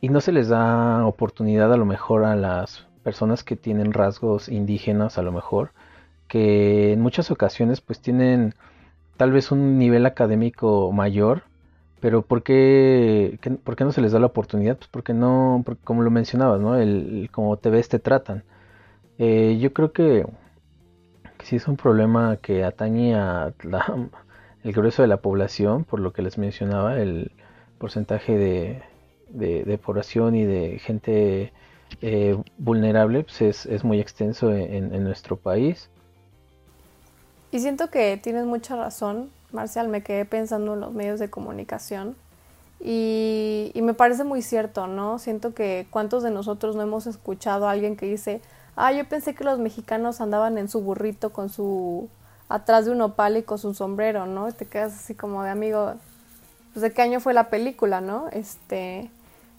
y 0.00 0.08
no 0.08 0.20
se 0.20 0.30
les 0.30 0.46
da 0.46 1.04
oportunidad 1.04 1.72
a 1.72 1.76
lo 1.76 1.84
mejor 1.84 2.26
a 2.26 2.36
las 2.36 2.86
personas 3.02 3.42
que 3.42 3.56
tienen 3.56 3.92
rasgos 3.92 4.48
indígenas, 4.48 5.18
a 5.18 5.22
lo 5.22 5.32
mejor, 5.32 5.72
que 6.28 6.92
en 6.92 7.00
muchas 7.00 7.32
ocasiones 7.32 7.80
pues 7.80 7.98
tienen 7.98 8.54
tal 9.16 9.32
vez 9.32 9.52
un 9.52 9.78
nivel 9.78 10.06
académico 10.06 10.92
mayor, 10.92 11.42
pero 12.00 12.22
¿por 12.22 12.42
qué, 12.42 13.38
¿por 13.64 13.76
qué 13.76 13.84
no 13.84 13.92
se 13.92 14.00
les 14.00 14.12
da 14.12 14.18
la 14.18 14.26
oportunidad? 14.26 14.76
Pues 14.76 14.88
porque 14.88 15.14
no, 15.14 15.64
como 15.84 16.02
lo 16.02 16.10
mencionabas, 16.10 16.60
¿no? 16.60 16.76
El, 16.76 17.28
como 17.32 17.56
te 17.58 17.70
ves 17.70 17.88
te 17.88 18.00
tratan. 18.00 18.42
Eh, 19.18 19.58
yo 19.60 19.72
creo 19.72 19.92
que, 19.92 20.26
que 21.38 21.46
sí 21.46 21.56
es 21.56 21.68
un 21.68 21.76
problema 21.76 22.38
que 22.38 22.64
atañe 22.64 23.14
a 23.14 23.54
el 24.64 24.72
grueso 24.72 25.02
de 25.02 25.08
la 25.08 25.18
población, 25.18 25.84
por 25.84 26.00
lo 26.00 26.12
que 26.12 26.22
les 26.22 26.38
mencionaba, 26.38 26.98
el 27.00 27.30
porcentaje 27.78 28.36
de, 28.36 28.82
de, 29.28 29.78
población 29.78 30.34
y 30.34 30.44
de 30.44 30.78
gente 30.80 31.52
eh, 32.00 32.36
vulnerable 32.58 33.22
pues 33.24 33.42
es, 33.42 33.66
es, 33.66 33.84
muy 33.84 34.00
extenso 34.00 34.52
en, 34.52 34.92
en 34.94 35.04
nuestro 35.04 35.36
país. 35.36 35.88
Y 37.52 37.60
siento 37.60 37.90
que 37.90 38.16
tienes 38.16 38.46
mucha 38.46 38.76
razón, 38.76 39.30
Marcial, 39.52 39.88
me 39.88 40.02
quedé 40.02 40.24
pensando 40.24 40.72
en 40.72 40.80
los 40.80 40.94
medios 40.94 41.20
de 41.20 41.28
comunicación 41.28 42.16
y, 42.80 43.72
me 43.82 43.94
parece 43.94 44.24
muy 44.24 44.42
cierto, 44.42 44.86
¿no? 44.86 45.18
Siento 45.18 45.54
que 45.54 45.86
cuántos 45.90 46.22
de 46.22 46.30
nosotros 46.30 46.74
no 46.74 46.82
hemos 46.82 47.06
escuchado 47.06 47.68
a 47.68 47.72
alguien 47.72 47.96
que 47.96 48.06
dice, 48.06 48.40
ah, 48.74 48.90
yo 48.92 49.06
pensé 49.06 49.34
que 49.34 49.44
los 49.44 49.58
mexicanos 49.58 50.20
andaban 50.22 50.56
en 50.56 50.68
su 50.68 50.80
burrito 50.80 51.30
con 51.30 51.50
su, 51.50 52.08
atrás 52.48 52.86
de 52.86 52.90
un 52.90 53.02
opal 53.02 53.36
y 53.36 53.42
con 53.42 53.58
su 53.58 53.74
sombrero, 53.74 54.24
¿no? 54.24 54.48
Y 54.48 54.52
te 54.52 54.64
quedas 54.64 54.94
así 54.94 55.14
como 55.14 55.42
de 55.42 55.50
amigo, 55.50 55.92
pues 56.72 56.82
de 56.82 56.92
qué 56.92 57.02
año 57.02 57.20
fue 57.20 57.34
la 57.34 57.50
película, 57.50 58.00
¿no? 58.00 58.28
Este, 58.32 59.10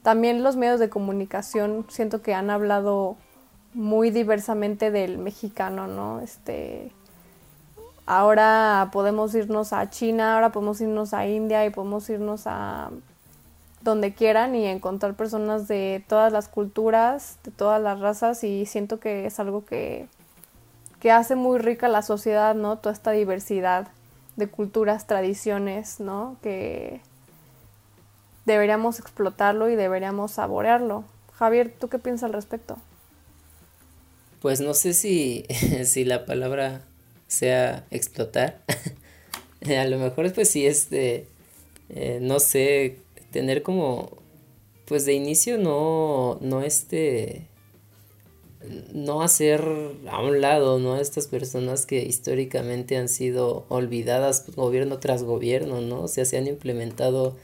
también 0.01 0.41
los 0.41 0.55
medios 0.55 0.79
de 0.79 0.89
comunicación 0.89 1.85
siento 1.89 2.23
que 2.23 2.33
han 2.33 2.49
hablado 2.49 3.17
muy 3.75 4.09
diversamente 4.09 4.89
del 4.89 5.19
mexicano, 5.19 5.87
¿no? 5.87 6.21
Este, 6.21 6.91
ahora 8.05 8.89
podemos 8.91 9.33
irnos 9.35 9.73
a 9.73 9.89
China, 9.89 10.35
ahora 10.35 10.51
podemos 10.51 10.81
irnos 10.81 11.13
a 11.13 11.27
India 11.27 11.65
y 11.65 11.69
podemos 11.69 12.09
irnos 12.09 12.43
a 12.45 12.91
donde 13.81 14.13
quieran 14.13 14.55
y 14.55 14.65
encontrar 14.65 15.13
personas 15.15 15.67
de 15.67 16.03
todas 16.07 16.31
las 16.31 16.47
culturas, 16.47 17.37
de 17.43 17.51
todas 17.51 17.81
las 17.81 17.99
razas 17.99 18.43
y 18.43 18.65
siento 18.65 18.99
que 18.99 19.25
es 19.25 19.39
algo 19.39 19.65
que, 19.65 20.07
que 20.99 21.11
hace 21.11 21.35
muy 21.35 21.59
rica 21.59 21.89
la 21.89 22.01
sociedad, 22.01 22.55
¿no? 22.55 22.77
Toda 22.77 22.93
esta 22.93 23.11
diversidad 23.11 23.89
de 24.37 24.47
culturas, 24.47 25.05
tradiciones, 25.05 25.99
¿no? 25.99 26.37
Que 26.41 27.01
deberíamos 28.45 28.99
explotarlo 28.99 29.69
y 29.69 29.75
deberíamos 29.75 30.31
saborearlo. 30.31 31.03
Javier, 31.33 31.73
¿tú 31.77 31.89
qué 31.89 31.99
piensas 31.99 32.27
al 32.27 32.33
respecto? 32.33 32.77
Pues 34.41 34.61
no 34.61 34.73
sé 34.73 34.93
si, 34.93 35.45
si 35.85 36.05
la 36.05 36.25
palabra 36.25 36.81
sea 37.33 37.85
explotar. 37.91 38.61
a 39.65 39.85
lo 39.85 39.97
mejor 39.97 40.31
pues 40.33 40.49
sí 40.49 40.65
este, 40.65 41.27
eh, 41.89 42.19
no 42.21 42.39
sé, 42.39 42.97
tener 43.31 43.63
como, 43.63 44.17
pues 44.85 45.05
de 45.05 45.13
inicio 45.13 45.57
no, 45.57 46.37
no 46.41 46.61
este, 46.61 47.47
no 48.93 49.21
hacer 49.21 49.61
a 50.09 50.21
un 50.21 50.41
lado, 50.41 50.79
¿no? 50.79 50.97
Estas 50.97 51.27
personas 51.27 51.85
que 51.85 52.03
históricamente 52.03 52.97
han 52.97 53.09
sido 53.09 53.65
olvidadas 53.69 54.45
gobierno 54.55 54.99
tras 54.99 55.23
gobierno, 55.23 55.81
¿no? 55.81 56.01
O 56.03 56.07
sea, 56.07 56.25
se 56.25 56.37
han 56.37 56.47
implementado, 56.47 57.35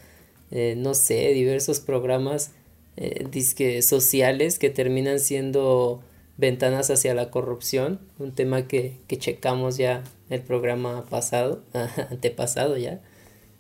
eh, 0.51 0.75
no 0.77 0.93
sé, 0.93 1.29
diversos 1.33 1.79
programas 1.79 2.51
eh, 2.97 3.25
disque 3.29 3.81
sociales 3.81 4.59
que 4.59 4.69
terminan 4.69 5.19
siendo 5.19 6.01
ventanas 6.39 6.89
hacia 6.89 7.13
la 7.13 7.29
corrupción, 7.29 7.99
un 8.17 8.31
tema 8.31 8.65
que, 8.65 8.93
que 9.07 9.17
checamos 9.17 9.75
ya 9.77 10.03
el 10.29 10.41
programa 10.41 11.03
pasado, 11.09 11.61
antepasado 12.09 12.77
ya, 12.77 13.01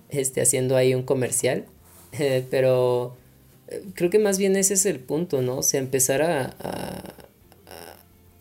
este, 0.09 0.41
haciendo 0.41 0.77
ahí 0.77 0.95
un 0.95 1.03
comercial, 1.03 1.65
eh, 2.13 2.45
pero 2.49 3.17
eh, 3.67 3.83
creo 3.95 4.09
que 4.09 4.17
más 4.17 4.37
bien 4.37 4.55
ese 4.55 4.75
es 4.75 4.85
el 4.85 4.99
punto, 4.99 5.41
¿no? 5.41 5.57
O 5.57 5.63
sea, 5.63 5.81
empezar 5.81 6.21
a, 6.21 6.55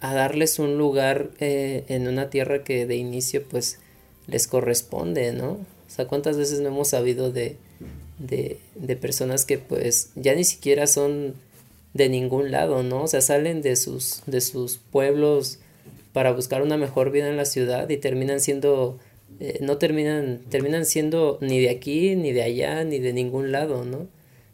a, 0.00 0.14
darles 0.14 0.60
un 0.60 0.78
lugar 0.78 1.30
eh, 1.40 1.84
en 1.88 2.06
una 2.06 2.30
tierra 2.30 2.62
que 2.62 2.86
de 2.86 2.94
inicio 2.94 3.42
pues 3.42 3.80
les 4.28 4.46
corresponde, 4.46 5.32
¿no? 5.32 5.50
O 5.50 5.90
sea, 5.90 6.06
¿cuántas 6.06 6.36
veces 6.36 6.60
no 6.60 6.68
hemos 6.68 6.88
sabido 6.88 7.32
de, 7.32 7.56
de, 8.18 8.60
de 8.76 8.96
personas 8.96 9.44
que 9.44 9.58
pues 9.58 10.10
ya 10.14 10.34
ni 10.36 10.44
siquiera 10.44 10.86
son 10.86 11.34
de 11.94 12.08
ningún 12.08 12.50
lado, 12.50 12.82
¿no? 12.82 13.02
O 13.02 13.08
sea, 13.08 13.20
salen 13.20 13.62
de 13.62 13.76
sus, 13.76 14.22
de 14.26 14.40
sus 14.40 14.78
pueblos 14.78 15.58
para 16.12 16.32
buscar 16.32 16.62
una 16.62 16.76
mejor 16.76 17.10
vida 17.10 17.28
en 17.28 17.36
la 17.36 17.44
ciudad 17.44 17.88
y 17.88 17.96
terminan 17.96 18.40
siendo, 18.40 18.98
eh, 19.40 19.58
no 19.60 19.78
terminan, 19.78 20.40
terminan 20.48 20.84
siendo 20.84 21.38
ni 21.40 21.60
de 21.60 21.70
aquí, 21.70 22.16
ni 22.16 22.32
de 22.32 22.42
allá, 22.42 22.84
ni 22.84 22.98
de 22.98 23.12
ningún 23.12 23.52
lado, 23.52 23.84
¿no? 23.84 24.08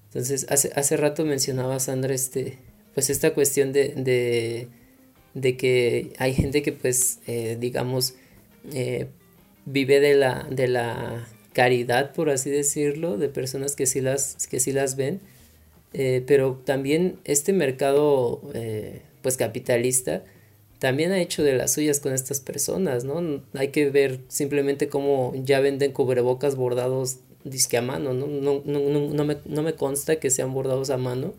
Entonces, 0.08 0.46
hace, 0.48 0.70
hace 0.74 0.96
rato 0.96 1.24
mencionaba 1.24 1.80
Sandra, 1.80 2.14
este, 2.14 2.58
pues 2.94 3.10
esta 3.10 3.34
cuestión 3.34 3.72
de, 3.72 3.88
de, 3.96 4.68
de 5.34 5.56
que 5.56 6.12
hay 6.18 6.34
gente 6.34 6.62
que, 6.62 6.72
pues, 6.72 7.18
eh, 7.26 7.56
digamos, 7.58 8.14
eh, 8.72 9.08
vive 9.66 10.00
de 10.00 10.14
la, 10.14 10.46
de 10.50 10.68
la 10.68 11.26
caridad, 11.52 12.12
por 12.12 12.30
así 12.30 12.50
decirlo, 12.50 13.16
de 13.16 13.28
personas 13.28 13.74
que 13.74 13.86
sí 13.86 14.00
las, 14.00 14.46
que 14.46 14.60
sí 14.60 14.72
las 14.72 14.96
ven, 14.96 15.20
eh, 15.96 16.24
pero 16.26 16.60
también 16.64 17.20
este 17.24 17.52
mercado 17.52 18.42
eh, 18.52 19.02
pues 19.22 19.36
capitalista 19.36 20.24
también 20.80 21.12
ha 21.12 21.20
hecho 21.20 21.44
de 21.44 21.54
las 21.54 21.72
suyas 21.72 22.00
con 22.00 22.12
estas 22.12 22.40
personas, 22.40 23.04
¿no? 23.04 23.42
Hay 23.54 23.68
que 23.68 23.88
ver 23.90 24.18
simplemente 24.26 24.88
cómo 24.88 25.32
ya 25.36 25.60
venden 25.60 25.92
cubrebocas 25.92 26.56
bordados 26.56 27.18
disque 27.44 27.76
a 27.76 27.82
mano, 27.82 28.12
¿no? 28.12 28.26
No, 28.26 28.60
no, 28.64 28.80
no, 28.80 29.00
no, 29.14 29.24
me, 29.24 29.36
no 29.44 29.62
me 29.62 29.74
consta 29.74 30.16
que 30.16 30.30
sean 30.30 30.52
bordados 30.52 30.90
a 30.90 30.96
mano, 30.96 31.32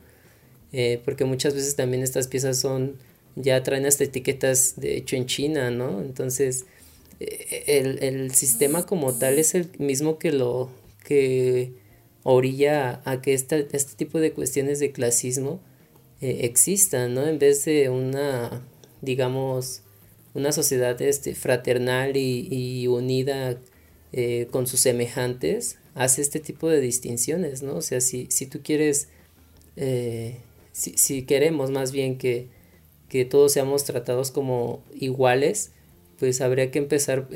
eh, 0.72 1.02
porque 1.04 1.26
muchas 1.26 1.54
veces 1.54 1.76
también 1.76 2.02
estas 2.02 2.30
piezas 2.30 2.58
son, 2.58 2.96
ya 3.36 3.62
traen 3.62 3.86
hasta 3.86 4.06
etiquetas 4.06 4.76
de 4.78 4.96
hecho 4.96 5.18
en 5.18 5.26
China, 5.26 5.70
¿no? 5.70 6.00
Entonces, 6.00 6.66
el, 7.20 8.02
el 8.02 8.34
sistema 8.34 8.86
como 8.86 9.18
tal 9.18 9.38
es 9.38 9.54
el 9.54 9.68
mismo 9.80 10.18
que 10.18 10.32
lo 10.32 10.70
que 11.04 11.85
orilla 12.28 13.02
a 13.06 13.22
que 13.22 13.34
este 13.36 13.64
tipo 13.96 14.20
de 14.20 14.34
cuestiones 14.34 14.80
de 14.80 14.92
clasismo 14.92 15.62
eh, 16.22 16.40
existan, 16.42 17.14
¿no? 17.14 17.28
En 17.28 17.38
vez 17.38 17.66
de 17.66 17.90
una, 17.90 18.66
digamos, 19.02 19.84
una 20.34 20.52
sociedad 20.52 21.00
este, 21.04 21.36
fraternal 21.36 22.18
y, 22.18 22.88
unida 22.88 23.60
eh, 24.12 24.48
con 24.50 24.66
sus 24.66 24.80
semejantes, 24.80 25.78
hace 25.94 26.24
este 26.24 26.40
tipo 26.40 26.68
de 26.68 26.82
distinciones, 26.82 27.62
¿no? 27.62 27.76
O 27.76 27.82
sea, 27.82 28.02
si, 28.02 28.26
si 28.32 28.48
tú 28.48 28.62
quieres, 28.64 29.10
eh, 29.76 30.38
si, 30.72 30.98
si, 30.98 31.24
queremos 31.28 31.70
más 31.70 31.92
bien 31.92 32.18
que, 32.18 32.48
que, 33.08 33.24
todos 33.26 33.52
seamos 33.52 33.84
tratados 33.84 34.32
como 34.32 34.84
iguales, 34.96 35.74
pues 36.18 36.42
habría 36.42 36.72
que 36.72 36.80
empezar, 36.80 37.30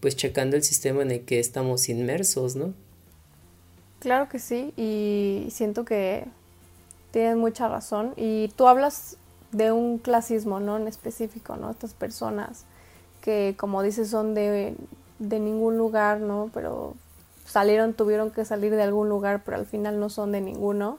pues, 0.00 0.16
checando 0.16 0.56
el 0.56 0.62
sistema 0.64 1.00
en 1.00 1.12
el 1.12 1.20
que 1.22 1.40
estamos 1.40 1.88
inmersos, 1.88 2.56
¿no? 2.56 2.74
Claro 4.02 4.28
que 4.28 4.40
sí, 4.40 4.74
y 4.76 5.46
siento 5.52 5.84
que 5.84 6.26
tienes 7.12 7.36
mucha 7.36 7.68
razón. 7.68 8.14
Y 8.16 8.48
tú 8.56 8.66
hablas 8.66 9.16
de 9.52 9.70
un 9.70 9.98
clasismo, 9.98 10.58
¿no? 10.58 10.76
En 10.76 10.88
específico, 10.88 11.54
¿no? 11.54 11.70
Estas 11.70 11.94
personas 11.94 12.64
que, 13.20 13.54
como 13.56 13.80
dices, 13.80 14.10
son 14.10 14.34
de, 14.34 14.74
de 15.20 15.38
ningún 15.38 15.78
lugar, 15.78 16.18
¿no? 16.18 16.50
Pero 16.52 16.94
salieron, 17.46 17.94
tuvieron 17.94 18.32
que 18.32 18.44
salir 18.44 18.74
de 18.74 18.82
algún 18.82 19.08
lugar, 19.08 19.42
pero 19.44 19.56
al 19.56 19.66
final 19.66 20.00
no 20.00 20.10
son 20.10 20.32
de 20.32 20.40
ninguno. 20.40 20.98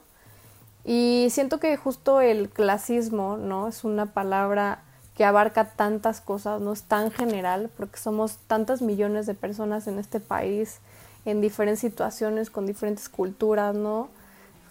Y 0.82 1.26
siento 1.28 1.60
que 1.60 1.76
justo 1.76 2.22
el 2.22 2.48
clasismo, 2.48 3.36
¿no? 3.36 3.68
Es 3.68 3.84
una 3.84 4.06
palabra 4.06 4.82
que 5.14 5.26
abarca 5.26 5.72
tantas 5.72 6.22
cosas, 6.22 6.58
no 6.62 6.72
es 6.72 6.84
tan 6.84 7.10
general, 7.10 7.70
porque 7.76 7.98
somos 7.98 8.38
tantas 8.46 8.80
millones 8.80 9.26
de 9.26 9.34
personas 9.34 9.88
en 9.88 9.98
este 9.98 10.20
país 10.20 10.80
en 11.24 11.40
diferentes 11.40 11.80
situaciones, 11.80 12.50
con 12.50 12.66
diferentes 12.66 13.08
culturas, 13.08 13.74
¿no? 13.74 14.08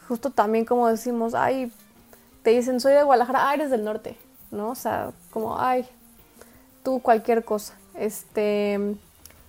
Justo 0.07 0.29
también 0.29 0.65
como 0.65 0.87
decimos, 0.87 1.33
ay, 1.33 1.71
te 2.43 2.51
dicen, 2.51 2.79
soy 2.79 2.93
de 2.93 3.03
Guadalajara, 3.03 3.49
ah, 3.49 3.53
eres 3.53 3.69
del 3.69 3.83
norte, 3.83 4.17
¿no? 4.51 4.71
O 4.71 4.75
sea, 4.75 5.11
como, 5.31 5.59
ay, 5.59 5.87
tú 6.83 7.01
cualquier 7.01 7.43
cosa. 7.45 7.73
Este, 7.95 8.97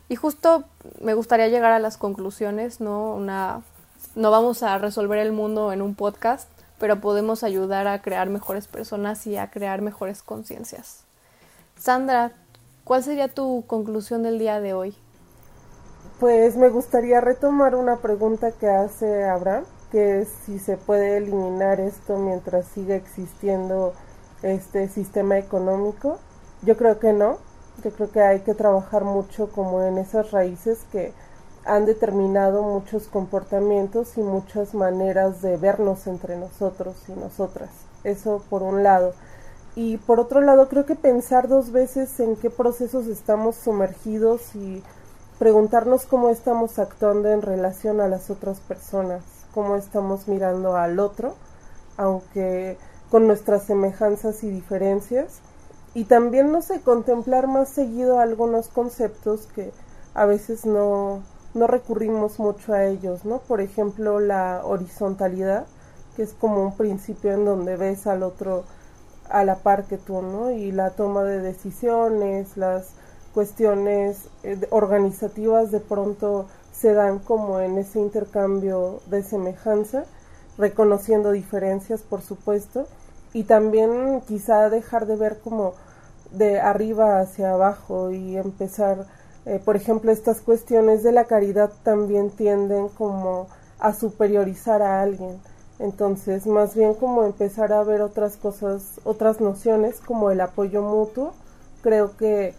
y 0.08 0.16
justo 0.16 0.64
me 1.00 1.14
gustaría 1.14 1.48
llegar 1.48 1.72
a 1.72 1.78
las 1.78 1.96
conclusiones, 1.96 2.80
¿no? 2.80 3.14
Una, 3.14 3.62
no 4.14 4.30
vamos 4.30 4.62
a 4.62 4.78
resolver 4.78 5.18
el 5.18 5.32
mundo 5.32 5.72
en 5.72 5.82
un 5.82 5.94
podcast, 5.94 6.48
pero 6.78 7.00
podemos 7.00 7.42
ayudar 7.42 7.86
a 7.88 8.00
crear 8.00 8.28
mejores 8.28 8.68
personas 8.68 9.26
y 9.26 9.36
a 9.36 9.50
crear 9.50 9.82
mejores 9.82 10.22
conciencias. 10.22 11.04
Sandra, 11.78 12.32
¿cuál 12.84 13.02
sería 13.02 13.28
tu 13.28 13.64
conclusión 13.66 14.22
del 14.22 14.38
día 14.38 14.60
de 14.60 14.74
hoy? 14.74 14.94
Pues 16.24 16.56
me 16.56 16.70
gustaría 16.70 17.20
retomar 17.20 17.74
una 17.74 17.96
pregunta 17.96 18.50
que 18.50 18.66
hace 18.66 19.24
Abraham, 19.24 19.64
que 19.92 20.22
es 20.22 20.28
si 20.46 20.58
se 20.58 20.78
puede 20.78 21.18
eliminar 21.18 21.80
esto 21.80 22.16
mientras 22.16 22.64
siga 22.64 22.96
existiendo 22.96 23.92
este 24.42 24.88
sistema 24.88 25.37
económico. 25.37 26.16
Yo 26.62 26.78
creo 26.78 26.98
que 26.98 27.12
no, 27.12 27.37
Yo 27.84 27.90
creo 27.90 28.10
que 28.10 28.22
hay 28.22 28.40
que 28.40 28.54
trabajar 28.54 29.04
mucho 29.04 29.50
como 29.52 29.82
en 29.82 29.98
esas 29.98 30.30
raíces 30.30 30.78
que 30.90 31.12
han 31.66 31.84
determinado 31.84 32.62
muchos 32.62 33.06
comportamientos 33.06 34.16
y 34.16 34.22
muchas 34.22 34.72
maneras 34.72 35.42
de 35.42 35.58
vernos 35.58 36.06
entre 36.06 36.38
nosotros 36.38 36.96
y 37.06 37.12
nosotras. 37.12 37.68
Eso 38.02 38.42
por 38.48 38.62
un 38.62 38.82
lado. 38.82 39.12
Y 39.76 39.98
por 39.98 40.20
otro 40.20 40.40
lado, 40.40 40.70
creo 40.70 40.87
que 40.87 40.96
pensar 40.96 41.48
dos 41.48 41.70
veces 41.70 42.18
en 42.18 42.37
qué 42.37 42.48
procesos 42.48 43.08
estamos 43.08 43.56
sumergidos 43.56 44.54
y 44.54 44.82
preguntarnos 45.38 46.06
cómo 46.06 46.30
estamos 46.30 46.78
actuando 46.78 47.30
en 47.30 47.42
relación 47.42 48.00
a 48.00 48.08
las 48.08 48.30
otras 48.30 48.60
personas, 48.60 49.22
cómo 49.52 49.76
estamos 49.76 50.28
mirando 50.28 50.76
al 50.76 50.98
otro, 50.98 51.34
aunque 51.96 52.78
con 53.10 53.26
nuestras 53.26 53.64
semejanzas 53.64 54.42
y 54.44 54.50
diferencias. 54.50 55.40
Y 55.94 56.04
también, 56.04 56.50
no 56.50 56.62
sé, 56.62 56.80
contemplar 56.80 57.46
más 57.46 57.68
seguido 57.68 58.18
algunos 58.18 58.68
conceptos 58.68 59.46
que 59.54 59.72
a 60.14 60.26
veces 60.26 60.66
no, 60.66 61.22
no 61.54 61.66
recurrimos 61.66 62.38
mucho 62.38 62.72
a 62.72 62.84
ellos, 62.84 63.24
¿no? 63.24 63.38
Por 63.38 63.60
ejemplo, 63.60 64.18
la 64.18 64.62
horizontalidad, 64.64 65.66
que 66.16 66.22
es 66.22 66.32
como 66.32 66.62
un 66.62 66.76
principio 66.76 67.32
en 67.32 67.44
donde 67.44 67.76
ves 67.76 68.06
al 68.06 68.22
otro 68.22 68.64
a 69.30 69.44
la 69.44 69.56
par 69.56 69.84
que 69.84 69.96
tú, 69.96 70.20
¿no? 70.20 70.50
Y 70.50 70.72
la 70.72 70.90
toma 70.90 71.22
de 71.24 71.40
decisiones, 71.40 72.56
las 72.56 72.90
cuestiones 73.34 74.28
eh, 74.42 74.58
organizativas 74.70 75.70
de 75.70 75.80
pronto 75.80 76.46
se 76.72 76.94
dan 76.94 77.18
como 77.18 77.60
en 77.60 77.78
ese 77.78 77.98
intercambio 78.00 79.00
de 79.06 79.22
semejanza, 79.22 80.04
reconociendo 80.56 81.32
diferencias, 81.32 82.02
por 82.02 82.22
supuesto, 82.22 82.86
y 83.32 83.44
también 83.44 84.22
quizá 84.26 84.70
dejar 84.70 85.06
de 85.06 85.16
ver 85.16 85.40
como 85.40 85.74
de 86.30 86.60
arriba 86.60 87.20
hacia 87.20 87.52
abajo 87.52 88.10
y 88.10 88.36
empezar 88.36 89.06
eh, 89.46 89.60
por 89.62 89.76
ejemplo, 89.76 90.10
estas 90.10 90.40
cuestiones 90.40 91.02
de 91.02 91.12
la 91.12 91.24
caridad 91.24 91.70
también 91.82 92.30
tienden 92.30 92.88
como 92.88 93.48
a 93.78 93.92
superiorizar 93.92 94.80
a 94.82 95.02
alguien. 95.02 95.38
Entonces, 95.78 96.46
más 96.46 96.74
bien 96.74 96.94
como 96.94 97.24
empezar 97.24 97.72
a 97.72 97.82
ver 97.82 98.00
otras 98.00 98.36
cosas, 98.36 99.00
otras 99.04 99.40
nociones 99.40 100.00
como 100.00 100.30
el 100.30 100.40
apoyo 100.40 100.82
mutuo, 100.82 101.32
creo 101.82 102.16
que 102.16 102.54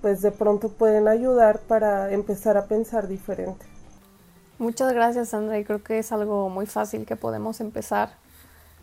pues 0.00 0.22
de 0.22 0.30
pronto 0.30 0.68
pueden 0.68 1.08
ayudar 1.08 1.60
para 1.60 2.12
empezar 2.12 2.56
a 2.56 2.66
pensar 2.66 3.08
diferente. 3.08 3.66
Muchas 4.58 4.92
gracias, 4.92 5.30
Sandra, 5.30 5.58
y 5.58 5.64
creo 5.64 5.82
que 5.82 5.98
es 5.98 6.12
algo 6.12 6.48
muy 6.48 6.66
fácil 6.66 7.06
que 7.06 7.16
podemos 7.16 7.60
empezar 7.60 8.10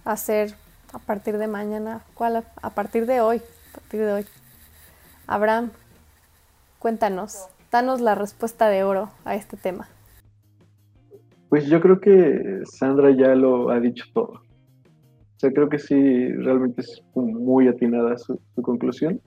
a 0.06 0.14
hacer 0.14 0.56
a 0.94 1.00
partir 1.00 1.38
de 1.38 1.48
mañana, 1.48 2.04
¿cuál? 2.14 2.44
A 2.62 2.70
partir 2.70 3.06
de 3.06 3.22
hoy, 3.22 3.38
a 3.38 3.80
partir 3.80 4.02
de 4.02 4.14
hoy. 4.14 4.26
Abraham, 5.28 5.72
Cuéntanos, 6.86 7.48
danos 7.72 8.00
la 8.00 8.14
respuesta 8.14 8.70
de 8.70 8.84
oro 8.84 9.10
a 9.24 9.34
este 9.34 9.58
tema. 9.58 9.88
Pues 11.50 11.66
yo 11.66 11.82
creo 11.82 12.00
que 12.00 12.62
Sandra 12.66 13.10
ya 13.10 13.34
lo 13.34 13.72
ha 13.72 13.80
dicho 13.80 14.06
todo. 14.14 14.34
O 14.34 15.40
sea, 15.40 15.52
creo 15.52 15.68
que 15.68 15.80
sí, 15.80 16.32
realmente 16.34 16.82
es 16.82 17.02
muy 17.16 17.68
atinada 17.68 18.20
su, 18.20 18.40
conclusión. 18.62 19.20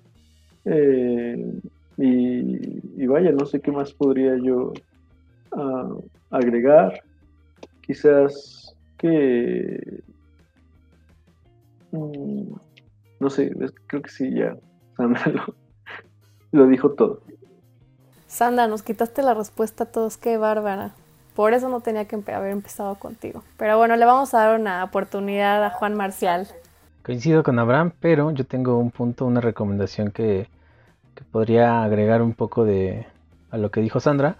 Eh, 0.66 1.60
y, 1.98 3.06
vaya, 3.06 3.32
no 3.32 3.44
sé 3.44 3.60
qué 3.60 3.72
más 3.72 3.92
podría 3.92 4.36
yo 4.36 4.72
ah, 5.52 5.94
agregar. 6.30 7.02
Quizás 7.80 8.76
que... 8.96 10.02
Mm, 11.90 12.54
no 13.20 13.30
sé, 13.30 13.52
creo 13.88 14.02
que 14.02 14.10
sí, 14.10 14.32
ya 14.32 14.56
Sandra 14.96 15.46
lo 16.52 16.66
dijo 16.68 16.92
todo. 16.92 17.20
Sandra, 18.28 18.68
nos 18.68 18.82
quitaste 18.82 19.22
la 19.22 19.34
respuesta 19.34 19.84
a 19.84 19.86
todos, 19.86 20.16
qué 20.16 20.36
bárbara. 20.36 20.92
Por 21.34 21.52
eso 21.52 21.68
no 21.68 21.80
tenía 21.80 22.04
que 22.06 22.16
haber 22.32 22.52
empezado 22.52 22.94
contigo. 22.96 23.42
Pero 23.56 23.78
bueno, 23.78 23.96
le 23.96 24.04
vamos 24.04 24.34
a 24.34 24.38
dar 24.38 24.60
una 24.60 24.84
oportunidad 24.84 25.64
a 25.64 25.70
Juan 25.70 25.94
Marcial. 25.94 26.46
Coincido 27.04 27.42
con 27.42 27.58
Abraham, 27.58 27.92
pero 28.00 28.30
yo 28.32 28.44
tengo 28.44 28.78
un 28.78 28.90
punto, 28.90 29.24
una 29.24 29.40
recomendación 29.40 30.10
que, 30.10 30.48
podría 31.24 31.82
agregar 31.82 32.22
un 32.22 32.34
poco 32.34 32.64
de 32.64 33.06
a 33.50 33.58
lo 33.58 33.70
que 33.70 33.80
dijo 33.80 34.00
Sandra. 34.00 34.36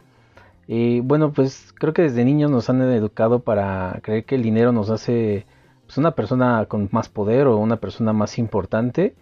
Y 0.67 1.01
bueno, 1.01 1.33
pues 1.33 1.73
creo 1.79 1.95
que 1.95 2.03
desde 2.03 2.25
niños 2.25 2.51
nos 2.51 2.69
han 2.71 2.83
educado 2.83 3.41
para 3.41 4.01
creer 4.03 4.25
que 4.25 4.35
el 4.35 4.43
dinero 4.43 4.73
nos 4.73 4.91
hace 4.91 5.47
pues, 5.87 5.99
una 5.99 6.13
persona 6.13 6.67
con 6.67 6.89
más 6.93 7.09
poder 7.09 7.47
o 7.47 7.57
una 7.57 7.77
persona 7.77 8.13
más 8.13 8.39
importante. 8.39 9.15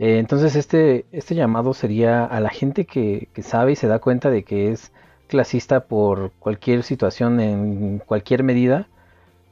Eh, 0.00 0.18
entonces 0.18 0.56
este, 0.56 1.06
este 1.12 1.34
llamado 1.34 1.74
sería 1.74 2.24
a 2.24 2.40
la 2.40 2.50
gente 2.50 2.86
que, 2.86 3.28
sabe 3.42 3.72
y 3.72 3.76
se 3.76 3.86
da 3.86 4.00
cuenta 4.00 4.30
de 4.30 4.44
que 4.44 4.72
es 4.72 4.92
clasista 5.28 5.84
por 5.84 6.32
cualquier 6.40 6.82
situación 6.82 7.40
en 7.40 7.98
cualquier 8.00 8.42
medida, 8.42 8.88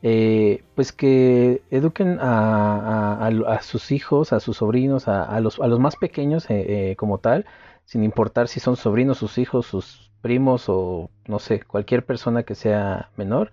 eh, 0.03 0.63
pues 0.75 0.93
que 0.93 1.63
eduquen 1.71 2.19
a, 2.21 3.59
sus 3.63 3.91
hijos, 3.93 4.33
a 4.33 4.41
sus 4.41 4.59
sobrinos, 4.59 5.09
a, 5.09 5.41
los, 5.41 5.61
a 5.61 5.67
los, 5.67 5.79
más 5.81 5.97
pequeños 5.97 6.47
eh, 6.49 6.95
como 6.99 7.19
tal, 7.19 7.47
sin 7.85 8.05
importar 8.05 8.49
si 8.49 8.61
son 8.61 8.77
sobrinos, 8.77 9.19
sus 9.19 9.39
hijos, 9.39 9.67
sus 9.67 10.11
primos 10.21 10.69
o 10.69 11.11
no 11.27 11.39
sé, 11.39 11.63
cualquier 11.63 12.05
persona 12.05 12.43
que 12.43 12.55
sea 12.55 13.11
menor, 13.17 13.53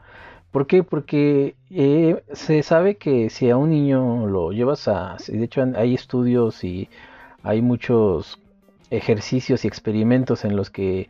¿Por 0.55 0.67
qué? 0.67 0.84
Porque 0.84 1.58
eh, 1.69 2.23
se 2.31 2.63
sabe 2.63 2.95
que 2.95 3.29
si 3.29 3.49
a 3.49 3.58
un 3.58 3.71
niño 3.71 4.25
lo 4.25 4.53
llevas 4.53 4.88
a... 4.88 5.17
De 5.27 5.43
hecho 5.43 5.62
hay 5.75 5.93
estudios 5.93 6.63
y 6.63 6.88
hay 7.43 7.62
muchos 7.62 8.39
ejercicios 8.89 9.65
y 9.65 9.67
experimentos 9.67 10.45
en 10.45 10.55
los 10.55 10.69
que 10.69 11.10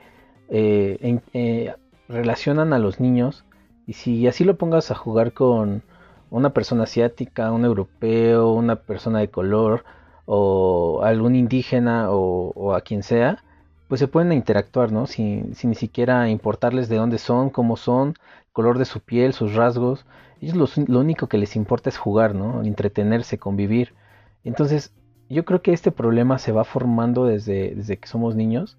eh, 0.50 1.20
eh, 1.34 1.76
relacionan 2.10 2.74
a 2.74 2.80
los 2.80 3.00
niños 3.00 3.46
y 3.88 3.94
si 3.94 4.28
así 4.28 4.44
lo 4.44 4.58
pongas 4.58 4.92
a 4.92 4.96
jugar 4.96 5.34
con 5.34 5.84
una 6.30 6.52
persona 6.52 6.84
asiática, 6.84 7.52
un 7.52 7.66
europeo, 7.66 8.52
una 8.52 8.78
persona 8.78 9.20
de 9.20 9.30
color 9.30 9.84
o 10.26 11.02
algún 11.04 11.36
indígena 11.36 12.10
o, 12.10 12.74
a 12.74 12.82
quien 12.82 13.04
sea, 13.04 13.44
pues 13.88 14.00
se 14.00 14.08
pueden 14.08 14.32
interactuar, 14.32 14.92
¿no? 14.92 15.06
Sin, 15.06 15.54
sin, 15.56 15.70
ni 15.72 15.76
siquiera 15.76 16.30
importarles 16.30 16.90
de 16.90 16.98
dónde 16.98 17.20
son, 17.20 17.50
cómo 17.52 17.78
son, 17.78 18.16
color 18.52 18.80
de 18.80 18.86
su 18.86 19.02
piel, 19.02 19.34
sus 19.34 19.54
rasgos. 19.54 20.06
Ellos 20.42 20.56
lo, 20.90 21.00
único 21.00 21.28
que 21.28 21.38
les 21.38 21.56
importa 21.56 21.90
es 21.90 21.98
jugar, 21.98 22.34
¿no? 22.36 22.64
Entretenerse, 22.64 23.38
convivir. 23.38 23.94
Entonces, 24.44 24.94
yo 25.30 25.46
creo 25.46 25.62
que 25.62 25.74
este 25.74 25.92
problema 25.92 26.40
se 26.40 26.52
va 26.52 26.64
formando 26.64 27.26
desde, 27.26 27.76
desde 27.76 27.98
que 27.98 28.08
somos 28.08 28.36
niños. 28.36 28.78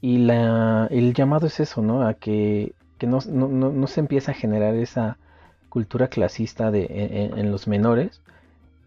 Y 0.00 0.18
la, 0.18 0.88
el 0.90 1.14
llamado 1.14 1.46
es 1.46 1.60
eso, 1.60 1.82
¿no? 1.82 2.06
A 2.06 2.14
que, 2.14 2.74
que 3.00 3.06
no, 3.06 3.18
no, 3.26 3.48
no, 3.48 3.86
se 3.86 4.00
empieza 4.00 4.32
a 4.32 4.34
generar 4.34 4.74
esa 4.74 5.16
cultura 5.70 6.08
clasista 6.08 6.70
de, 6.70 7.30
en, 7.34 7.50
los 7.50 7.66
menores. 7.66 8.20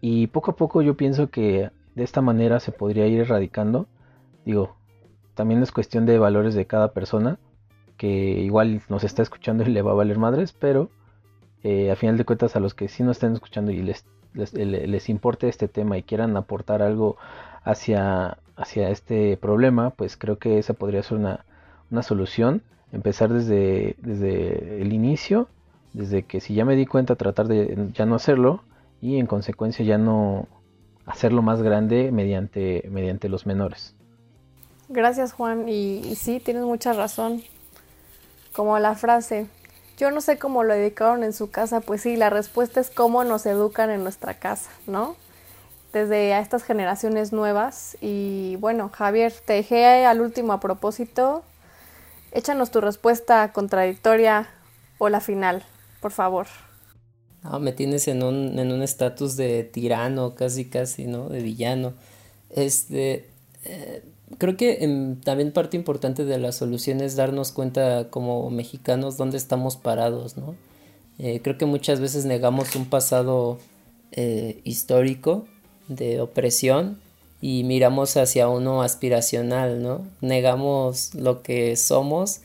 Y 0.00 0.28
poco 0.28 0.52
a 0.52 0.56
poco 0.56 0.82
yo 0.82 0.96
pienso 0.96 1.30
que 1.30 1.70
de 1.96 2.04
esta 2.04 2.20
manera 2.22 2.60
se 2.60 2.70
podría 2.70 3.08
ir 3.08 3.20
erradicando. 3.20 3.88
Digo, 4.44 4.76
también 5.34 5.64
es 5.64 5.72
cuestión 5.72 6.06
de 6.06 6.20
valores 6.20 6.54
de 6.54 6.64
cada 6.64 6.92
persona 6.92 7.38
que 7.96 8.08
igual 8.08 8.82
nos 8.88 9.02
está 9.02 9.22
escuchando 9.22 9.64
y 9.64 9.72
le 9.72 9.82
va 9.82 9.90
a 9.90 9.94
valer 9.94 10.18
madres, 10.18 10.52
pero 10.52 10.90
eh, 11.64 11.90
a 11.90 11.96
final 11.96 12.16
de 12.16 12.24
cuentas 12.24 12.54
a 12.54 12.60
los 12.60 12.72
que 12.72 12.86
sí 12.86 13.02
nos 13.02 13.16
están 13.16 13.32
escuchando 13.32 13.72
y 13.72 13.82
les, 13.82 14.04
les, 14.32 15.08
importe 15.08 15.48
este 15.48 15.66
tema 15.66 15.98
y 15.98 16.04
quieran 16.04 16.36
aportar 16.36 16.82
algo 16.82 17.16
hacia, 17.64 18.38
hacia 18.54 18.90
este 18.90 19.36
problema, 19.38 19.90
pues 19.90 20.16
creo 20.16 20.38
que 20.38 20.58
esa 20.58 20.74
podría 20.74 21.02
ser 21.02 21.18
una, 21.18 21.44
una 21.90 22.04
solución. 22.04 22.62
Empezar 22.94 23.32
desde, 23.32 23.96
desde 23.98 24.80
el 24.80 24.92
inicio, 24.92 25.48
desde 25.92 26.22
que 26.22 26.40
si 26.40 26.54
ya 26.54 26.64
me 26.64 26.76
di 26.76 26.86
cuenta 26.86 27.16
tratar 27.16 27.48
de 27.48 27.90
ya 27.92 28.06
no 28.06 28.14
hacerlo 28.14 28.62
y 29.02 29.18
en 29.18 29.26
consecuencia 29.26 29.84
ya 29.84 29.98
no 29.98 30.46
hacerlo 31.04 31.42
más 31.42 31.60
grande 31.60 32.12
mediante, 32.12 32.88
mediante 32.90 33.28
los 33.28 33.46
menores. 33.46 33.94
Gracias 34.88 35.32
Juan 35.32 35.68
y, 35.68 36.14
sí, 36.14 36.40
tienes 36.40 36.62
mucha 36.62 36.92
razón 36.92 37.42
como 38.54 38.78
la 38.78 38.94
frase, 38.94 39.48
yo 39.96 40.10
no 40.10 40.20
sé 40.20 40.38
cómo 40.38 40.62
lo 40.62 40.74
educaron 40.74 41.24
en 41.24 41.32
su 41.32 41.50
casa, 41.50 41.80
pues 41.80 42.02
sí, 42.02 42.16
la 42.16 42.30
respuesta 42.30 42.80
es 42.80 42.90
cómo 42.90 43.24
nos 43.24 43.46
educan 43.46 43.90
en 43.90 44.02
nuestra 44.02 44.34
casa, 44.34 44.70
¿no? 44.86 45.16
Desde 45.92 46.34
a 46.34 46.40
estas 46.40 46.64
generaciones 46.64 47.32
nuevas. 47.32 47.96
Y 48.00 48.56
bueno, 48.56 48.90
Javier, 48.92 49.32
te 49.44 49.52
dejé 49.52 50.04
al 50.06 50.20
último 50.20 50.52
a 50.52 50.60
propósito. 50.60 51.44
Échanos 52.34 52.72
tu 52.72 52.80
respuesta 52.80 53.52
contradictoria 53.52 54.48
o 54.98 55.08
la 55.08 55.20
final, 55.20 55.62
por 56.00 56.10
favor. 56.10 56.48
No, 57.44 57.60
me 57.60 57.72
tienes 57.72 58.08
en 58.08 58.24
un 58.24 58.58
en 58.58 58.72
un 58.72 58.82
estatus 58.82 59.36
de 59.36 59.62
tirano, 59.62 60.34
casi 60.34 60.64
casi, 60.64 61.06
¿no? 61.06 61.28
De 61.28 61.40
villano. 61.40 61.94
Este, 62.50 63.30
eh, 63.64 64.02
creo 64.38 64.56
que 64.56 65.16
también 65.22 65.52
parte 65.52 65.76
importante 65.76 66.24
de 66.24 66.38
la 66.38 66.50
solución 66.50 67.00
es 67.00 67.14
darnos 67.14 67.52
cuenta 67.52 68.10
como 68.10 68.50
mexicanos 68.50 69.16
dónde 69.16 69.36
estamos 69.36 69.76
parados, 69.76 70.36
¿no? 70.36 70.56
Eh, 71.20 71.40
creo 71.40 71.56
que 71.56 71.66
muchas 71.66 72.00
veces 72.00 72.24
negamos 72.24 72.74
un 72.74 72.86
pasado 72.86 73.58
eh, 74.10 74.60
histórico 74.64 75.46
de 75.86 76.20
opresión 76.20 76.98
y 77.46 77.62
miramos 77.62 78.16
hacia 78.16 78.48
uno 78.48 78.80
aspiracional, 78.80 79.82
¿no? 79.82 80.06
Negamos 80.22 81.14
lo 81.14 81.42
que 81.42 81.76
somos 81.76 82.40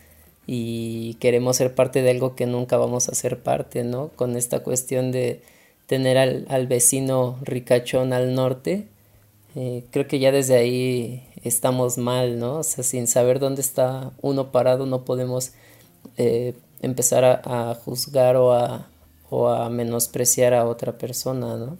y 0.46 1.14
queremos 1.22 1.56
ser 1.56 1.74
parte 1.74 2.02
de 2.02 2.10
algo 2.10 2.36
que 2.36 2.46
nunca 2.46 2.76
vamos 2.76 3.08
a 3.08 3.16
ser 3.16 3.42
parte, 3.42 3.86
¿no? 3.86 4.10
Con 4.18 4.36
esta 4.36 4.60
cuestión 4.60 5.14
de 5.14 5.42
tener 5.88 6.18
al, 6.18 6.46
al 6.50 6.68
vecino 6.68 7.38
ricachón 7.44 8.12
al 8.12 8.36
norte, 8.36 8.88
eh, 9.56 9.86
creo 9.90 10.06
que 10.10 10.20
ya 10.20 10.34
desde 10.34 10.58
ahí 10.58 11.26
estamos 11.46 11.98
mal, 11.98 12.38
¿no? 12.38 12.58
O 12.58 12.64
sea, 12.64 12.84
sin 12.84 13.08
saber 13.08 13.40
dónde 13.40 13.62
está 13.62 14.12
uno 14.22 14.52
parado 14.52 14.86
no 14.86 15.06
podemos 15.06 15.54
eh, 16.18 16.56
empezar 16.82 17.24
a, 17.24 17.72
a, 17.72 17.74
juzgar 17.74 18.36
o 18.36 18.52
a, 18.52 18.90
o 19.30 19.48
a 19.48 19.70
menospreciar 19.70 20.54
a 20.54 20.66
otra 20.66 20.98
persona, 20.98 21.56
¿no? 21.56 21.78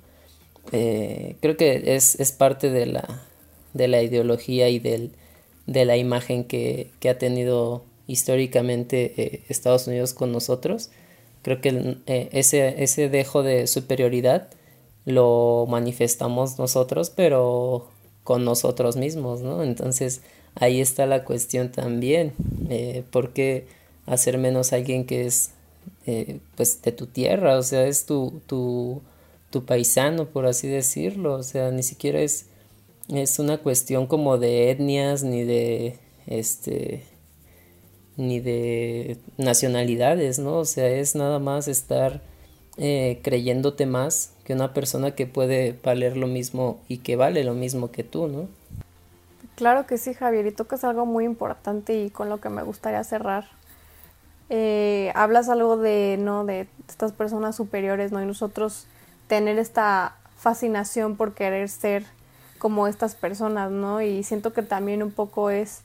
Eh, 0.72 1.36
creo 1.42 1.58
que 1.58 1.96
es, 1.96 2.20
es, 2.20 2.32
parte 2.32 2.70
de 2.70 2.86
la, 2.86 3.24
de 3.74 3.88
la 3.88 4.02
ideología 4.02 4.70
y 4.70 4.80
del, 4.80 5.12
de 5.66 5.86
la 5.86 5.98
imagen 5.98 6.44
que, 6.44 6.92
que 7.00 7.10
ha 7.10 7.18
tenido 7.18 7.84
históricamente 8.08 9.14
eh, 9.18 9.44
Estados 9.50 9.88
Unidos 9.88 10.14
con 10.14 10.32
nosotros. 10.32 10.90
Creo 11.44 11.62
que 11.62 11.98
eh, 12.08 12.30
ese, 12.32 12.84
ese 12.84 13.08
dejo 13.08 13.44
de 13.44 13.68
superioridad 13.68 14.50
lo 15.06 15.66
manifestamos 15.70 16.60
nosotros, 16.60 17.12
pero 17.12 17.88
con 18.24 18.46
nosotros 18.46 18.98
mismos, 18.98 19.42
¿no? 19.42 19.64
Entonces 19.64 20.22
ahí 20.56 20.82
está 20.82 21.06
la 21.06 21.24
cuestión 21.24 21.72
también. 21.72 22.34
Eh, 22.70 23.04
¿Por 23.12 23.32
qué 23.32 23.68
hacer 24.06 24.38
menos 24.38 24.74
a 24.74 24.78
alguien 24.78 25.06
que 25.06 25.26
es 25.26 25.52
pues 26.56 26.82
de 26.82 26.92
tu 26.92 27.06
tierra? 27.06 27.58
O 27.58 27.64
sea, 27.64 27.86
es 27.86 28.06
tu, 28.08 28.42
tu, 28.48 29.02
tu 29.50 29.66
paisano, 29.66 30.26
por 30.26 30.46
así 30.46 30.68
decirlo. 30.68 31.34
O 31.34 31.44
sea, 31.44 31.72
ni 31.72 31.84
siquiera 31.84 32.20
es, 32.20 32.48
es 33.08 33.40
una 33.40 33.58
cuestión 33.58 34.08
como 34.08 34.38
de 34.38 34.72
etnias 34.72 35.24
ni 35.24 35.44
de 35.44 36.00
este 36.28 37.04
ni 38.18 38.42
de 38.42 39.18
nacionalidades, 39.38 40.40
¿no? 40.40 40.58
O 40.58 40.66
sea, 40.66 40.90
es 40.90 41.16
nada 41.16 41.40
más 41.40 41.70
estar 41.70 42.22
eh, 42.78 43.22
creyéndote 43.24 43.86
más 43.86 44.34
que 44.44 44.54
una 44.54 44.74
persona 44.74 45.12
que 45.12 45.26
puede 45.26 45.78
valer 45.84 46.18
lo 46.18 46.28
mismo 46.28 46.82
y 46.90 46.98
que 46.98 47.16
vale 47.16 47.46
lo 47.46 47.54
mismo 47.54 47.92
que 47.92 48.04
tú, 48.04 48.28
¿no? 48.28 48.50
Claro 49.56 49.88
que 49.88 49.98
sí, 49.98 50.14
Javier, 50.14 50.48
y 50.48 50.52
tocas 50.52 50.84
algo 50.84 51.06
muy 51.06 51.24
importante 51.24 51.94
y 52.02 52.10
con 52.10 52.30
lo 52.30 52.42
que 52.42 52.50
me 52.50 52.62
gustaría 52.62 53.04
cerrar. 53.06 53.46
Eh, 54.50 55.12
hablas 55.16 55.48
algo 55.48 55.78
de, 55.78 56.18
¿no? 56.20 56.44
De 56.44 56.68
estas 56.90 57.14
personas 57.14 57.56
superiores, 57.56 58.12
¿no? 58.12 58.22
Y 58.22 58.26
nosotros 58.26 58.86
tener 59.30 59.60
esta 59.60 60.16
fascinación 60.36 61.16
por 61.16 61.36
querer 61.36 61.70
ser 61.70 62.04
como 62.58 62.88
estas 62.88 63.16
personas, 63.16 63.72
¿no? 63.72 64.02
Y 64.02 64.24
siento 64.24 64.52
que 64.52 64.64
también 64.64 65.04
un 65.04 65.12
poco 65.12 65.52
es 65.52 65.84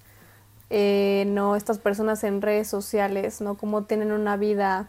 eh, 0.70 1.24
no 1.28 1.54
estas 1.54 1.78
personas 1.78 2.24
en 2.24 2.40
redes 2.40 2.66
sociales, 2.66 3.40
¿no? 3.40 3.54
Como 3.56 3.84
tienen 3.84 4.10
una 4.10 4.36
vida 4.36 4.88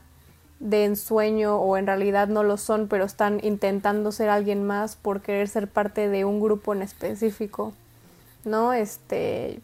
de 0.60 0.86
ensueño 0.86 1.58
o 1.58 1.76
en 1.78 1.86
realidad 1.86 2.30
no 2.30 2.44
lo 2.44 2.56
son, 2.56 2.88
pero 2.88 3.04
están 3.04 3.40
intentando 3.44 4.14
ser 4.14 4.30
alguien 4.30 4.64
más 4.64 4.96
por 4.96 5.22
querer 5.22 5.50
ser 5.50 5.68
parte 5.68 6.08
de 6.08 6.24
un 6.24 6.40
grupo 6.40 6.74
en 6.74 6.82
específico, 6.82 7.74
¿no? 8.46 8.72
Este, 8.72 9.60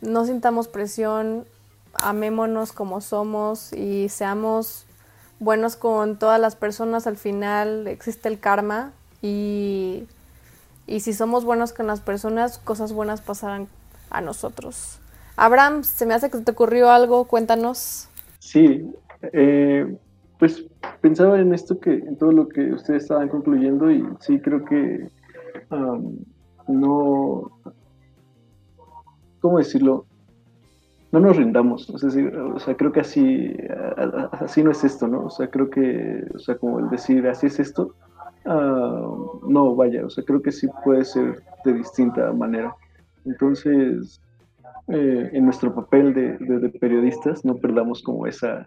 no 0.00 0.24
sintamos 0.24 0.66
presión, 0.66 1.46
amémonos 1.94 2.72
como 2.72 3.00
somos 3.00 3.72
y 3.72 4.08
seamos 4.08 4.84
buenos 5.42 5.76
con 5.76 6.18
todas 6.18 6.40
las 6.40 6.56
personas, 6.56 7.06
al 7.06 7.16
final 7.16 7.86
existe 7.88 8.28
el 8.28 8.38
karma 8.38 8.92
y, 9.20 10.04
y 10.86 11.00
si 11.00 11.12
somos 11.12 11.44
buenos 11.44 11.72
con 11.72 11.86
las 11.86 12.00
personas, 12.00 12.58
cosas 12.58 12.92
buenas 12.92 13.20
pasarán 13.20 13.66
a 14.10 14.20
nosotros. 14.20 14.98
Abraham, 15.36 15.82
se 15.82 16.06
me 16.06 16.14
hace 16.14 16.30
que 16.30 16.38
te 16.38 16.52
ocurrió 16.52 16.90
algo, 16.90 17.24
cuéntanos. 17.24 18.08
Sí, 18.38 18.88
eh, 19.32 19.96
pues 20.38 20.64
pensaba 21.00 21.40
en 21.40 21.52
esto 21.54 21.80
que, 21.80 21.94
en 21.94 22.16
todo 22.16 22.32
lo 22.32 22.48
que 22.48 22.72
ustedes 22.72 23.02
estaban 23.02 23.28
concluyendo 23.28 23.90
y 23.90 24.04
sí 24.20 24.40
creo 24.40 24.64
que 24.64 25.08
no, 26.68 27.50
¿cómo 29.40 29.58
decirlo? 29.58 30.06
No 31.12 31.20
nos 31.20 31.36
rindamos, 31.36 31.88
es 31.90 32.00
decir, 32.00 32.34
o 32.34 32.58
sea, 32.58 32.74
creo 32.74 32.90
que 32.90 33.00
así, 33.00 33.54
así 34.32 34.62
no 34.62 34.70
es 34.70 34.82
esto, 34.82 35.06
¿no? 35.06 35.26
O 35.26 35.30
sea, 35.30 35.48
creo 35.50 35.68
que, 35.68 36.24
o 36.34 36.38
sea, 36.38 36.56
como 36.56 36.80
el 36.80 36.88
decir, 36.88 37.26
así 37.28 37.48
es 37.48 37.60
esto, 37.60 37.94
uh, 38.46 39.46
no, 39.46 39.76
vaya, 39.76 40.06
o 40.06 40.10
sea, 40.10 40.24
creo 40.24 40.40
que 40.40 40.50
sí 40.50 40.68
puede 40.82 41.04
ser 41.04 41.42
de 41.66 41.74
distinta 41.74 42.32
manera. 42.32 42.74
Entonces, 43.26 44.22
eh, 44.88 45.30
en 45.34 45.44
nuestro 45.44 45.74
papel 45.74 46.14
de, 46.14 46.38
de, 46.38 46.68
periodistas, 46.70 47.44
no 47.44 47.56
perdamos 47.56 48.02
como 48.02 48.26
esa, 48.26 48.66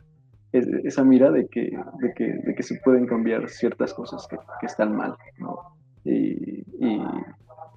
esa 0.52 1.04
mira 1.04 1.32
de 1.32 1.48
que, 1.48 1.78
de 2.00 2.14
que, 2.14 2.26
de 2.46 2.56
que 2.56 2.64
se 2.64 2.80
pueden 2.86 3.08
cambiar 3.08 3.50
ciertas 3.50 3.92
cosas 3.92 4.28
que, 4.28 4.38
que 4.60 4.68
están 4.68 4.96
mal, 4.96 5.16
¿no? 5.40 5.76
y, 6.06 6.64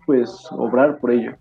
pues 0.07 0.47
obrar 0.53 0.99
por 0.99 1.11
ello. 1.11 1.37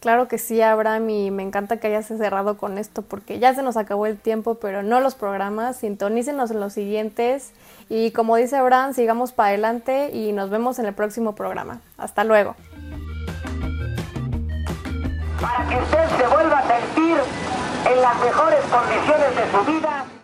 Claro 0.00 0.28
que 0.28 0.38
sí, 0.38 0.60
Abraham, 0.62 1.10
y 1.10 1.30
me 1.30 1.42
encanta 1.42 1.78
que 1.78 1.88
hayas 1.88 2.06
cerrado 2.06 2.56
con 2.58 2.78
esto 2.78 3.02
porque 3.02 3.38
ya 3.38 3.54
se 3.54 3.62
nos 3.62 3.76
acabó 3.76 4.06
el 4.06 4.18
tiempo, 4.18 4.56
pero 4.56 4.82
no 4.82 5.00
los 5.00 5.14
programas, 5.14 5.76
sintonícenos 5.78 6.50
en 6.50 6.60
los 6.60 6.74
siguientes 6.74 7.52
y 7.88 8.10
como 8.12 8.36
dice 8.36 8.56
Abraham, 8.56 8.92
sigamos 8.92 9.32
para 9.32 9.48
adelante 9.48 10.10
y 10.12 10.32
nos 10.32 10.50
vemos 10.50 10.78
en 10.78 10.86
el 10.86 10.94
próximo 10.94 11.34
programa. 11.34 11.80
Hasta 11.96 12.24
luego 12.24 12.54
para 15.40 15.68
que 15.68 15.76
usted 15.76 16.08
se 16.16 16.26
vuelva 16.26 16.58
a 16.58 16.66
sentir 16.66 17.16
en 17.90 18.00
las 18.00 18.20
mejores 18.20 18.60
condiciones 18.64 19.36
de 19.36 19.50
su 19.50 19.64
vida. 19.64 20.15